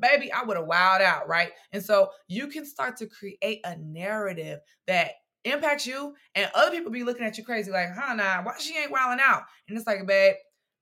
baby, 0.00 0.32
I 0.32 0.42
would 0.42 0.56
have 0.56 0.66
wowed 0.66 1.02
out, 1.02 1.28
right? 1.28 1.50
And 1.72 1.82
so 1.82 2.10
you 2.26 2.46
can 2.48 2.64
start 2.64 2.96
to 2.98 3.06
create 3.06 3.60
a 3.64 3.76
narrative 3.76 4.60
that 4.86 5.12
impacts 5.44 5.86
you 5.86 6.14
and 6.34 6.50
other 6.54 6.70
people 6.70 6.90
be 6.90 7.04
looking 7.04 7.24
at 7.24 7.36
you 7.36 7.44
crazy 7.44 7.70
like, 7.70 7.88
huh, 7.94 8.14
nah, 8.14 8.42
why 8.42 8.54
she 8.58 8.76
ain't 8.78 8.90
wilding 8.90 9.22
out? 9.22 9.42
And 9.68 9.76
it's 9.76 9.86
like, 9.86 10.06
babe, 10.06 10.34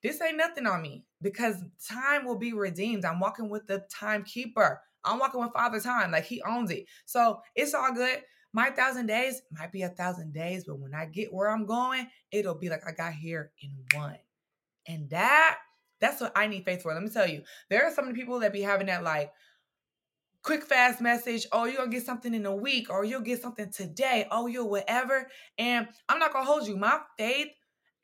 this 0.05 0.21
ain't 0.21 0.37
nothing 0.37 0.67
on 0.67 0.83
me 0.83 1.05
because 1.21 1.57
time 1.89 2.25
will 2.25 2.39
be 2.39 2.53
redeemed. 2.53 3.05
I'm 3.05 3.21
walking 3.21 3.49
with 3.49 3.67
the 3.67 3.85
timekeeper. 3.93 4.81
I'm 5.05 5.19
walking 5.19 5.41
with 5.41 5.53
Father 5.53 5.81
Time. 5.81 6.11
Like 6.11 6.25
he 6.25 6.43
owns 6.43 6.71
it. 6.71 6.87
So 7.05 7.41
it's 7.55 7.75
all 7.75 7.93
good. 7.93 8.23
My 8.53 8.71
thousand 8.71 9.07
days 9.07 9.43
might 9.51 9.73
be 9.73 9.83
a 9.83 9.89
thousand 9.89 10.33
days, 10.33 10.65
but 10.67 10.79
when 10.79 10.95
I 10.95 11.07
get 11.07 11.33
where 11.33 11.51
I'm 11.51 11.67
going, 11.67 12.09
it'll 12.31 12.55
be 12.55 12.69
like 12.69 12.87
I 12.87 12.93
got 12.93 13.13
here 13.13 13.51
in 13.61 13.77
one. 13.95 14.19
And 14.87 15.11
that, 15.11 15.59
that's 16.01 16.21
what 16.21 16.33
I 16.37 16.47
need 16.47 16.65
faith 16.65 16.83
for. 16.83 16.95
Let 16.95 17.03
me 17.03 17.09
tell 17.09 17.29
you, 17.29 17.43
there 17.69 17.85
are 17.85 17.93
so 17.93 18.03
many 18.03 18.15
people 18.15 18.39
that 18.41 18.53
be 18.53 18.63
having 18.63 18.87
that 18.87 19.03
like 19.03 19.33
quick, 20.45 20.63
fast 20.63 21.01
message. 21.01 21.47
Oh, 21.51 21.65
you're 21.65 21.79
gonna 21.79 21.91
get 21.91 22.07
something 22.07 22.33
in 22.33 22.47
a 22.47 22.55
week, 22.55 22.91
or 22.91 23.05
you'll 23.05 23.23
get 23.23 23.43
something 23.43 23.73
today. 23.73 24.29
Oh, 24.31 24.47
you'll 24.47 24.71
whatever. 24.71 25.27
And 25.59 25.89
I'm 26.09 26.19
not 26.19 26.33
gonna 26.33 26.47
hold 26.47 26.69
you. 26.69 26.77
My 26.77 27.01
faith 27.19 27.49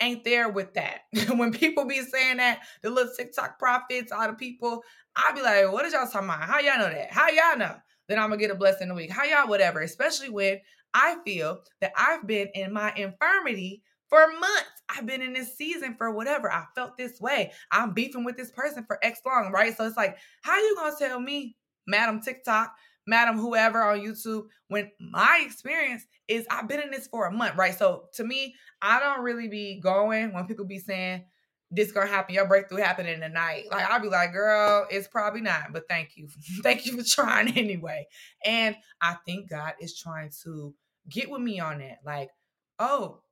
ain't 0.00 0.24
there 0.24 0.48
with 0.48 0.74
that. 0.74 1.00
when 1.36 1.52
people 1.52 1.84
be 1.84 2.02
saying 2.02 2.38
that, 2.38 2.60
the 2.82 2.90
little 2.90 3.12
TikTok 3.16 3.58
prophets, 3.58 4.12
all 4.12 4.26
the 4.26 4.34
people, 4.34 4.82
I 5.16 5.32
be 5.32 5.42
like, 5.42 5.70
what 5.72 5.84
is 5.84 5.92
y'all 5.92 6.06
talking 6.06 6.28
about? 6.28 6.42
How 6.42 6.60
y'all 6.60 6.78
know 6.78 6.90
that? 6.90 7.12
How 7.12 7.28
y'all 7.28 7.58
know 7.58 7.76
that 8.08 8.18
I'm 8.18 8.30
gonna 8.30 8.40
get 8.40 8.50
a 8.50 8.54
blessing 8.54 8.90
a 8.90 8.94
week? 8.94 9.10
How 9.10 9.24
y'all 9.24 9.48
whatever? 9.48 9.80
Especially 9.80 10.30
when 10.30 10.60
I 10.94 11.16
feel 11.24 11.60
that 11.80 11.92
I've 11.96 12.26
been 12.26 12.48
in 12.54 12.72
my 12.72 12.92
infirmity 12.96 13.82
for 14.08 14.26
months. 14.32 14.82
I've 14.88 15.06
been 15.06 15.22
in 15.22 15.32
this 15.32 15.56
season 15.56 15.94
for 15.96 16.10
whatever. 16.10 16.52
I 16.52 16.64
felt 16.74 16.96
this 16.96 17.20
way. 17.20 17.52
I'm 17.70 17.92
beefing 17.94 18.24
with 18.24 18.36
this 18.36 18.50
person 18.50 18.84
for 18.84 18.98
X 19.04 19.20
long, 19.24 19.52
right? 19.52 19.76
So 19.76 19.86
it's 19.86 19.96
like, 19.96 20.18
how 20.42 20.58
you 20.58 20.76
gonna 20.76 20.96
tell 20.98 21.20
me, 21.20 21.56
Madam 21.86 22.20
TikTok, 22.20 22.74
Madam 23.10 23.38
Whoever 23.38 23.82
on 23.82 24.00
YouTube, 24.00 24.44
when 24.68 24.90
my 24.98 25.42
experience 25.44 26.06
is 26.28 26.46
I've 26.48 26.68
been 26.68 26.80
in 26.80 26.90
this 26.90 27.08
for 27.08 27.26
a 27.26 27.32
month, 27.32 27.56
right? 27.56 27.76
So 27.76 28.04
to 28.14 28.24
me, 28.24 28.54
I 28.80 29.00
don't 29.00 29.22
really 29.22 29.48
be 29.48 29.80
going 29.80 30.32
when 30.32 30.46
people 30.46 30.64
be 30.64 30.78
saying 30.78 31.24
this 31.72 31.90
gonna 31.90 32.06
happen, 32.06 32.34
your 32.34 32.46
breakthrough 32.46 32.78
happening 32.78 33.14
in 33.14 33.20
the 33.20 33.28
night. 33.28 33.64
Like 33.70 33.90
I'll 33.90 34.00
be 34.00 34.08
like, 34.08 34.32
girl, 34.32 34.86
it's 34.90 35.08
probably 35.08 35.40
not, 35.40 35.72
but 35.72 35.88
thank 35.88 36.16
you. 36.16 36.28
thank 36.62 36.86
you 36.86 36.96
for 36.96 37.04
trying 37.04 37.48
anyway. 37.56 38.06
And 38.44 38.76
I 39.02 39.16
think 39.26 39.50
God 39.50 39.74
is 39.80 39.98
trying 39.98 40.30
to 40.44 40.72
get 41.08 41.28
with 41.28 41.42
me 41.42 41.58
on 41.58 41.78
that. 41.78 41.98
Like, 42.04 42.30
oh, 42.78 43.22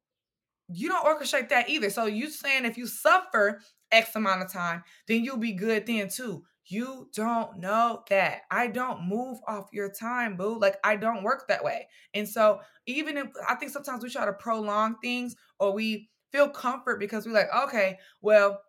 you 0.68 0.88
don't 0.88 1.06
orchestrate 1.06 1.50
that 1.50 1.70
either. 1.70 1.88
So 1.88 2.06
you 2.06 2.30
saying 2.30 2.64
if 2.64 2.76
you 2.76 2.88
suffer 2.88 3.60
X 3.90 4.14
amount 4.16 4.42
of 4.42 4.52
time, 4.52 4.82
then 5.06 5.24
you'll 5.24 5.38
be 5.38 5.52
good 5.52 5.86
then 5.86 6.08
too. 6.08 6.42
You 6.70 7.08
don't 7.14 7.58
know 7.58 8.02
that. 8.10 8.42
I 8.50 8.66
don't 8.66 9.08
move 9.08 9.38
off 9.46 9.68
your 9.72 9.90
time, 9.90 10.36
boo. 10.36 10.58
Like 10.58 10.76
I 10.84 10.96
don't 10.96 11.22
work 11.22 11.48
that 11.48 11.64
way. 11.64 11.88
And 12.12 12.28
so 12.28 12.60
even 12.86 13.16
if 13.16 13.28
I 13.48 13.54
think 13.54 13.72
sometimes 13.72 14.02
we 14.02 14.10
try 14.10 14.26
to 14.26 14.34
prolong 14.34 14.96
things 15.02 15.34
or 15.58 15.72
we 15.72 16.10
feel 16.30 16.48
comfort 16.48 17.00
because 17.00 17.26
we're 17.26 17.32
like, 17.32 17.48
okay, 17.64 17.98
well, 18.20 18.60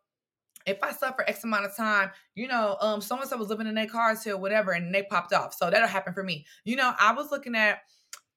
if 0.66 0.82
I 0.82 0.92
suffer 0.94 1.26
X 1.28 1.44
amount 1.44 1.66
of 1.66 1.76
time, 1.76 2.12
you 2.36 2.48
know, 2.48 2.78
um, 2.80 3.02
so 3.02 3.20
and 3.20 3.30
so 3.30 3.38
was 3.38 3.50
living 3.50 3.68
in 3.68 3.76
their 3.76 3.88
cars 3.88 4.24
here, 4.24 4.38
whatever, 4.38 4.72
and 4.72 4.94
they 4.94 5.04
popped 5.04 5.34
off. 5.34 5.54
So 5.54 5.70
that'll 5.70 5.88
happen 5.88 6.14
for 6.14 6.24
me. 6.24 6.46
You 6.64 6.78
know, 6.78 6.94
I 7.00 7.14
was 7.14 7.32
looking 7.32 7.56
at 7.56 7.80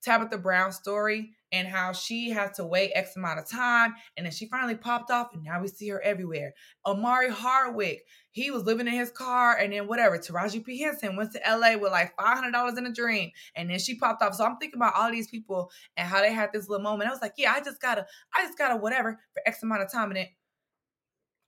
Tabitha 0.03 0.39
Brown's 0.39 0.77
story 0.77 1.35
and 1.53 1.69
how 1.69 1.93
she 1.93 2.31
had 2.31 2.55
to 2.55 2.65
wait 2.65 2.91
X 2.95 3.15
amount 3.17 3.39
of 3.39 3.49
time 3.49 3.95
and 4.17 4.25
then 4.25 4.33
she 4.33 4.47
finally 4.47 4.75
popped 4.75 5.11
off 5.11 5.29
and 5.35 5.45
now 5.45 5.61
we 5.61 5.69
see 5.69 5.89
her 5.89 6.03
everywhere. 6.03 6.55
Omari 6.87 7.31
Hardwick, 7.31 8.05
he 8.31 8.51
was 8.51 8.65
living 8.65 8.89
in 8.89 8.95
his 8.95 9.11
car 9.11 9.57
and 9.57 9.73
then 9.73 9.87
whatever. 9.87 10.19
Taraji 10.19 10.65
P. 10.65 10.81
Henson 10.81 11.15
went 11.15 11.33
to 11.33 11.41
LA 11.47 11.77
with 11.77 11.93
like 11.93 12.17
$500 12.17 12.79
in 12.79 12.87
a 12.87 12.93
dream 12.93 13.31
and 13.55 13.71
then 13.71 13.79
she 13.79 13.97
popped 13.97 14.23
off. 14.23 14.35
So 14.35 14.45
I'm 14.45 14.57
thinking 14.57 14.79
about 14.79 14.95
all 14.97 15.11
these 15.11 15.29
people 15.29 15.71
and 15.97 16.09
how 16.09 16.23
they 16.23 16.33
had 16.33 16.51
this 16.53 16.69
little 16.69 16.83
moment. 16.83 17.11
I 17.11 17.13
was 17.13 17.23
like, 17.23 17.35
yeah, 17.37 17.53
I 17.55 17.61
just 17.61 17.81
gotta, 17.81 18.07
I 18.35 18.43
just 18.43 18.57
gotta 18.57 18.77
whatever 18.77 19.21
for 19.35 19.43
X 19.47 19.63
amount 19.63 19.83
of 19.83 19.93
time 19.93 20.09
and 20.09 20.17
then 20.17 20.29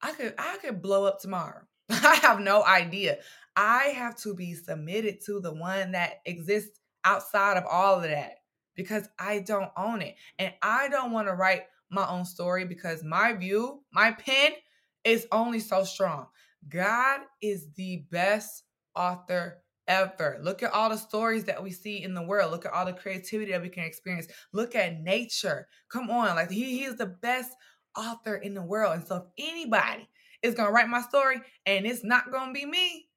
I 0.02 0.12
could, 0.12 0.34
I 0.38 0.58
could 0.58 0.82
blow 0.82 1.06
up 1.06 1.18
tomorrow. 1.18 1.62
I 1.90 2.18
have 2.22 2.40
no 2.40 2.62
idea. 2.62 3.18
I 3.56 3.94
have 3.96 4.16
to 4.22 4.34
be 4.34 4.54
submitted 4.54 5.20
to 5.26 5.40
the 5.40 5.54
one 5.54 5.92
that 5.92 6.20
exists 6.26 6.78
outside 7.04 7.56
of 7.56 7.64
all 7.66 7.96
of 7.96 8.02
that 8.02 8.38
because 8.74 9.08
I 9.18 9.40
don't 9.40 9.70
own 9.76 10.02
it. 10.02 10.16
And 10.38 10.52
I 10.62 10.88
don't 10.88 11.12
want 11.12 11.28
to 11.28 11.34
write 11.34 11.62
my 11.90 12.06
own 12.08 12.24
story 12.24 12.64
because 12.64 13.04
my 13.04 13.32
view, 13.32 13.82
my 13.92 14.12
pen 14.12 14.52
is 15.04 15.26
only 15.32 15.60
so 15.60 15.84
strong. 15.84 16.26
God 16.68 17.20
is 17.42 17.68
the 17.76 18.04
best 18.10 18.64
author 18.94 19.62
ever. 19.86 20.38
Look 20.42 20.62
at 20.62 20.72
all 20.72 20.90
the 20.90 20.96
stories 20.96 21.44
that 21.44 21.62
we 21.62 21.70
see 21.70 22.02
in 22.02 22.14
the 22.14 22.22
world. 22.22 22.50
Look 22.50 22.64
at 22.64 22.72
all 22.72 22.86
the 22.86 22.92
creativity 22.92 23.52
that 23.52 23.62
we 23.62 23.68
can 23.68 23.84
experience. 23.84 24.26
Look 24.52 24.74
at 24.74 25.00
nature. 25.00 25.68
Come 25.90 26.10
on, 26.10 26.36
like 26.36 26.50
he, 26.50 26.78
he 26.78 26.84
is 26.84 26.96
the 26.96 27.06
best 27.06 27.50
author 27.96 28.36
in 28.36 28.54
the 28.54 28.62
world. 28.62 28.94
And 28.94 29.06
so 29.06 29.16
if 29.16 29.22
anybody 29.38 30.08
is 30.42 30.54
to 30.54 30.64
write 30.64 30.88
my 30.88 31.02
story 31.02 31.40
and 31.66 31.86
it's 31.86 32.04
not 32.04 32.24
to 32.30 32.52
be 32.52 32.66
me, 32.66 33.08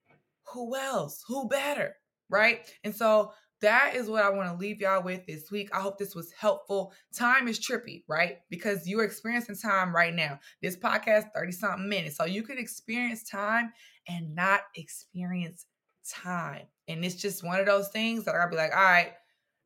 who 0.53 0.75
else? 0.75 1.23
Who 1.27 1.47
better? 1.47 1.95
Right? 2.29 2.61
And 2.83 2.95
so 2.95 3.31
that 3.61 3.95
is 3.95 4.09
what 4.09 4.23
I 4.23 4.29
want 4.29 4.49
to 4.49 4.55
leave 4.55 4.81
y'all 4.81 5.03
with 5.03 5.25
this 5.25 5.49
week. 5.49 5.69
I 5.73 5.79
hope 5.79 5.97
this 5.97 6.15
was 6.15 6.31
helpful. 6.31 6.93
Time 7.15 7.47
is 7.47 7.59
trippy, 7.59 8.03
right? 8.07 8.37
Because 8.49 8.87
you're 8.87 9.03
experiencing 9.03 9.55
time 9.55 9.95
right 9.95 10.13
now. 10.13 10.39
This 10.61 10.77
podcast, 10.77 11.25
30 11.35 11.51
something 11.51 11.89
minutes. 11.89 12.17
So 12.17 12.25
you 12.25 12.43
can 12.43 12.57
experience 12.57 13.27
time 13.27 13.73
and 14.07 14.35
not 14.35 14.61
experience 14.75 15.65
time. 16.07 16.67
And 16.87 17.03
it's 17.03 17.15
just 17.15 17.43
one 17.43 17.59
of 17.59 17.65
those 17.65 17.89
things 17.89 18.25
that 18.25 18.35
I'll 18.35 18.49
be 18.49 18.55
like, 18.55 18.75
all 18.75 18.83
right, 18.83 19.13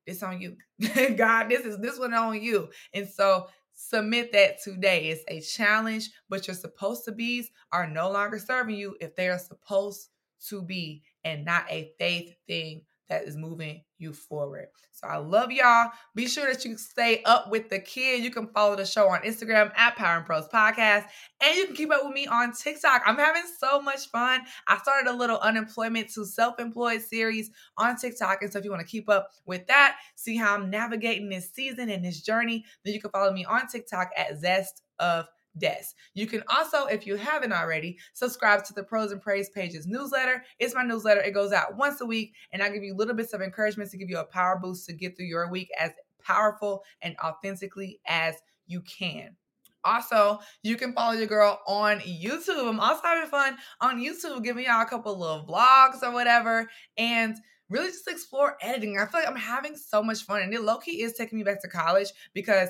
this 0.08 0.24
on 0.24 0.42
you. 0.42 0.56
God, 1.16 1.50
this 1.50 1.66
is 1.66 1.78
this 1.80 2.00
one 2.00 2.14
on 2.14 2.42
you. 2.42 2.70
And 2.94 3.08
so 3.08 3.48
submit 3.74 4.32
that 4.32 4.62
today. 4.64 5.10
It's 5.10 5.24
a 5.28 5.42
challenge, 5.42 6.10
but 6.30 6.48
your 6.48 6.56
supposed 6.56 7.06
to 7.06 7.12
be's 7.12 7.50
are 7.72 7.88
no 7.88 8.10
longer 8.10 8.40
serving 8.40 8.76
you 8.76 8.96
if 9.02 9.16
they 9.16 9.28
are 9.28 9.40
supposed 9.40 10.10
to 10.48 10.62
be 10.62 11.04
and 11.24 11.46
not 11.46 11.66
a 11.70 11.92
faith 12.00 12.34
thing 12.48 12.84
that 13.12 13.24
is 13.28 13.36
moving 13.36 13.84
you 13.98 14.14
forward. 14.14 14.68
So 14.94 15.06
I 15.06 15.18
love 15.18 15.52
y'all. 15.52 15.92
Be 16.16 16.28
sure 16.28 16.48
that 16.48 16.64
you 16.64 16.78
stay 16.78 17.22
up 17.24 17.52
with 17.52 17.70
the 17.70 17.80
kid. 17.80 18.24
You 18.24 18.32
can 18.32 18.48
follow 18.48 18.78
the 18.78 18.86
show 18.86 19.10
on 19.10 19.22
Instagram 19.24 19.70
at 19.76 19.98
Power 19.98 20.18
in 20.18 20.24
Prose 20.24 20.48
Podcast. 20.48 21.06
And 21.42 21.58
you 21.58 21.66
can 21.66 21.76
keep 21.76 21.92
up 21.92 22.06
with 22.06 22.14
me 22.14 22.26
on 22.28 22.54
TikTok. 22.54 23.02
I'm 23.06 23.18
having 23.18 23.44
so 23.60 23.82
much 23.82 24.08
fun. 24.08 24.42
I 24.70 24.78
started 24.78 25.12
a 25.12 25.14
little 25.14 25.40
unemployment 25.40 26.10
to 26.14 26.26
self-employed 26.26 27.02
series 27.02 27.52
on 27.78 27.98
TikTok. 27.98 28.44
And 28.44 28.52
so 28.52 28.60
if 28.60 28.66
you 28.66 28.72
want 28.72 28.82
to 28.82 28.88
keep 28.88 29.10
up 29.10 29.28
with 29.46 29.68
that, 29.68 29.98
see 30.16 30.38
how 30.38 30.56
I'm 30.56 30.70
navigating 30.70 31.28
this 31.28 31.52
season 31.52 31.90
and 31.90 32.06
this 32.06 32.22
journey, 32.22 32.64
then 32.86 32.94
you 32.94 33.02
can 33.02 33.12
follow 33.12 33.34
me 33.34 33.44
on 33.44 33.68
TikTok 33.68 34.12
at 34.16 34.40
Zest 34.40 34.84
of 35.00 35.28
Des. 35.58 35.94
You 36.14 36.28
can 36.28 36.44
also, 36.48 36.86
if 36.86 37.06
you 37.06 37.16
haven't 37.16 37.54
already, 37.54 37.98
subscribe 38.14 38.64
to 38.66 38.74
the 38.74 38.84
Prose 38.84 39.12
and 39.12 39.22
Praise 39.22 39.50
Pages 39.50 39.86
newsletter. 39.86 40.44
It's 40.60 40.76
my 40.76 40.84
newsletter. 40.84 41.22
It 41.22 41.34
goes 41.34 41.52
out 41.52 41.78
once 41.78 42.02
a 42.02 42.06
week, 42.06 42.34
and 42.52 42.64
I 42.64 42.70
give 42.70 42.84
you 42.84 42.96
little 42.96 43.16
bits 43.16 43.34
of 43.34 43.42
encouragement 43.42 43.92
to 43.92 43.98
give 43.98 44.10
you 44.10 44.20
a 44.20 44.24
power 44.24 44.60
boost 44.62 44.86
to 44.88 44.94
get 44.94 45.18
through 45.18 45.26
your 45.26 45.50
week 45.50 45.70
as 45.78 45.92
powerful 46.24 46.84
and 47.02 47.16
authentically 47.24 48.00
as 48.06 48.36
you 48.68 48.82
can. 48.82 49.36
Also, 49.84 50.40
you 50.62 50.76
can 50.76 50.94
follow 50.94 51.14
your 51.14 51.28
girl 51.28 51.60
on 51.68 52.00
YouTube. 52.00 52.70
I'm 52.70 52.80
also 52.80 53.02
having 53.04 53.30
fun 53.30 53.58
on 53.82 54.00
YouTube, 54.00 54.44
giving 54.44 54.66
y'all 54.66 54.82
a 54.82 54.86
couple 54.86 55.24
of 55.24 55.48
vlogs 55.48 56.04
or 56.04 56.12
whatever, 56.12 56.70
and 56.98 57.36
really 57.70 57.90
just 57.90 58.08
explore 58.08 58.58
editing. 58.62 59.00
I 59.00 59.06
feel 59.06 59.22
like 59.22 59.30
I'm 59.30 59.36
having 59.36 59.76
so 59.76 60.04
much 60.04 60.24
fun, 60.24 60.44
and 60.44 60.54
it 60.54 60.62
low 60.62 60.78
key 60.78 61.02
is 61.02 61.14
taking 61.14 61.40
me 61.40 61.44
back 61.44 61.62
to 61.64 61.68
college 61.68 62.10
because 62.34 62.70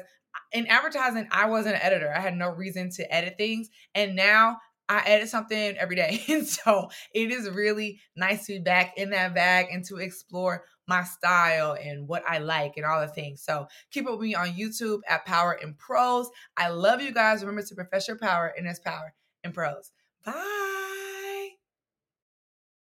in 0.52 0.68
advertising, 0.68 1.28
I 1.32 1.46
was 1.46 1.66
an 1.66 1.76
editor. 1.76 2.14
I 2.14 2.20
had 2.20 2.36
no 2.36 2.50
reason 2.50 2.90
to 2.92 3.14
edit 3.14 3.36
things. 3.38 3.70
And 3.96 4.16
now 4.16 4.58
I 4.90 5.04
edit 5.06 5.30
something 5.30 5.78
every 5.78 5.96
day. 5.96 6.24
And 6.30 6.46
so 6.46 6.90
it 7.14 7.32
is 7.32 7.50
really 7.50 8.02
nice 8.16 8.46
to 8.46 8.54
be 8.54 8.60
back 8.60 8.98
in 8.98 9.12
that 9.12 9.34
bag 9.34 9.68
and 9.72 9.86
to 9.86 9.98
explore 9.98 10.66
my 10.88 11.04
style 11.04 11.78
and 11.82 12.08
what 12.08 12.24
I 12.28 12.40
like 12.40 12.74
and 12.76 12.86
all 12.86 13.00
the 13.00 13.08
things. 13.08 13.42
So 13.42 13.68
keep 13.92 14.06
up 14.06 14.14
with 14.14 14.22
me 14.22 14.36
on 14.36 14.50
YouTube 14.54 15.00
at 15.08 15.26
Power 15.26 15.54
in 15.54 15.76
Prose. 15.76 16.30
I 16.58 16.70
love 16.70 17.02
you 17.02 17.14
guys. 17.14 17.42
Remember 17.42 17.64
to 17.64 17.76
profess 17.76 18.08
your 18.08 18.18
power 18.18 18.54
in 18.58 18.66
this 18.66 18.80
Power 18.80 19.14
in 19.44 19.54
Prose. 19.54 19.92
Bye. 20.26 20.81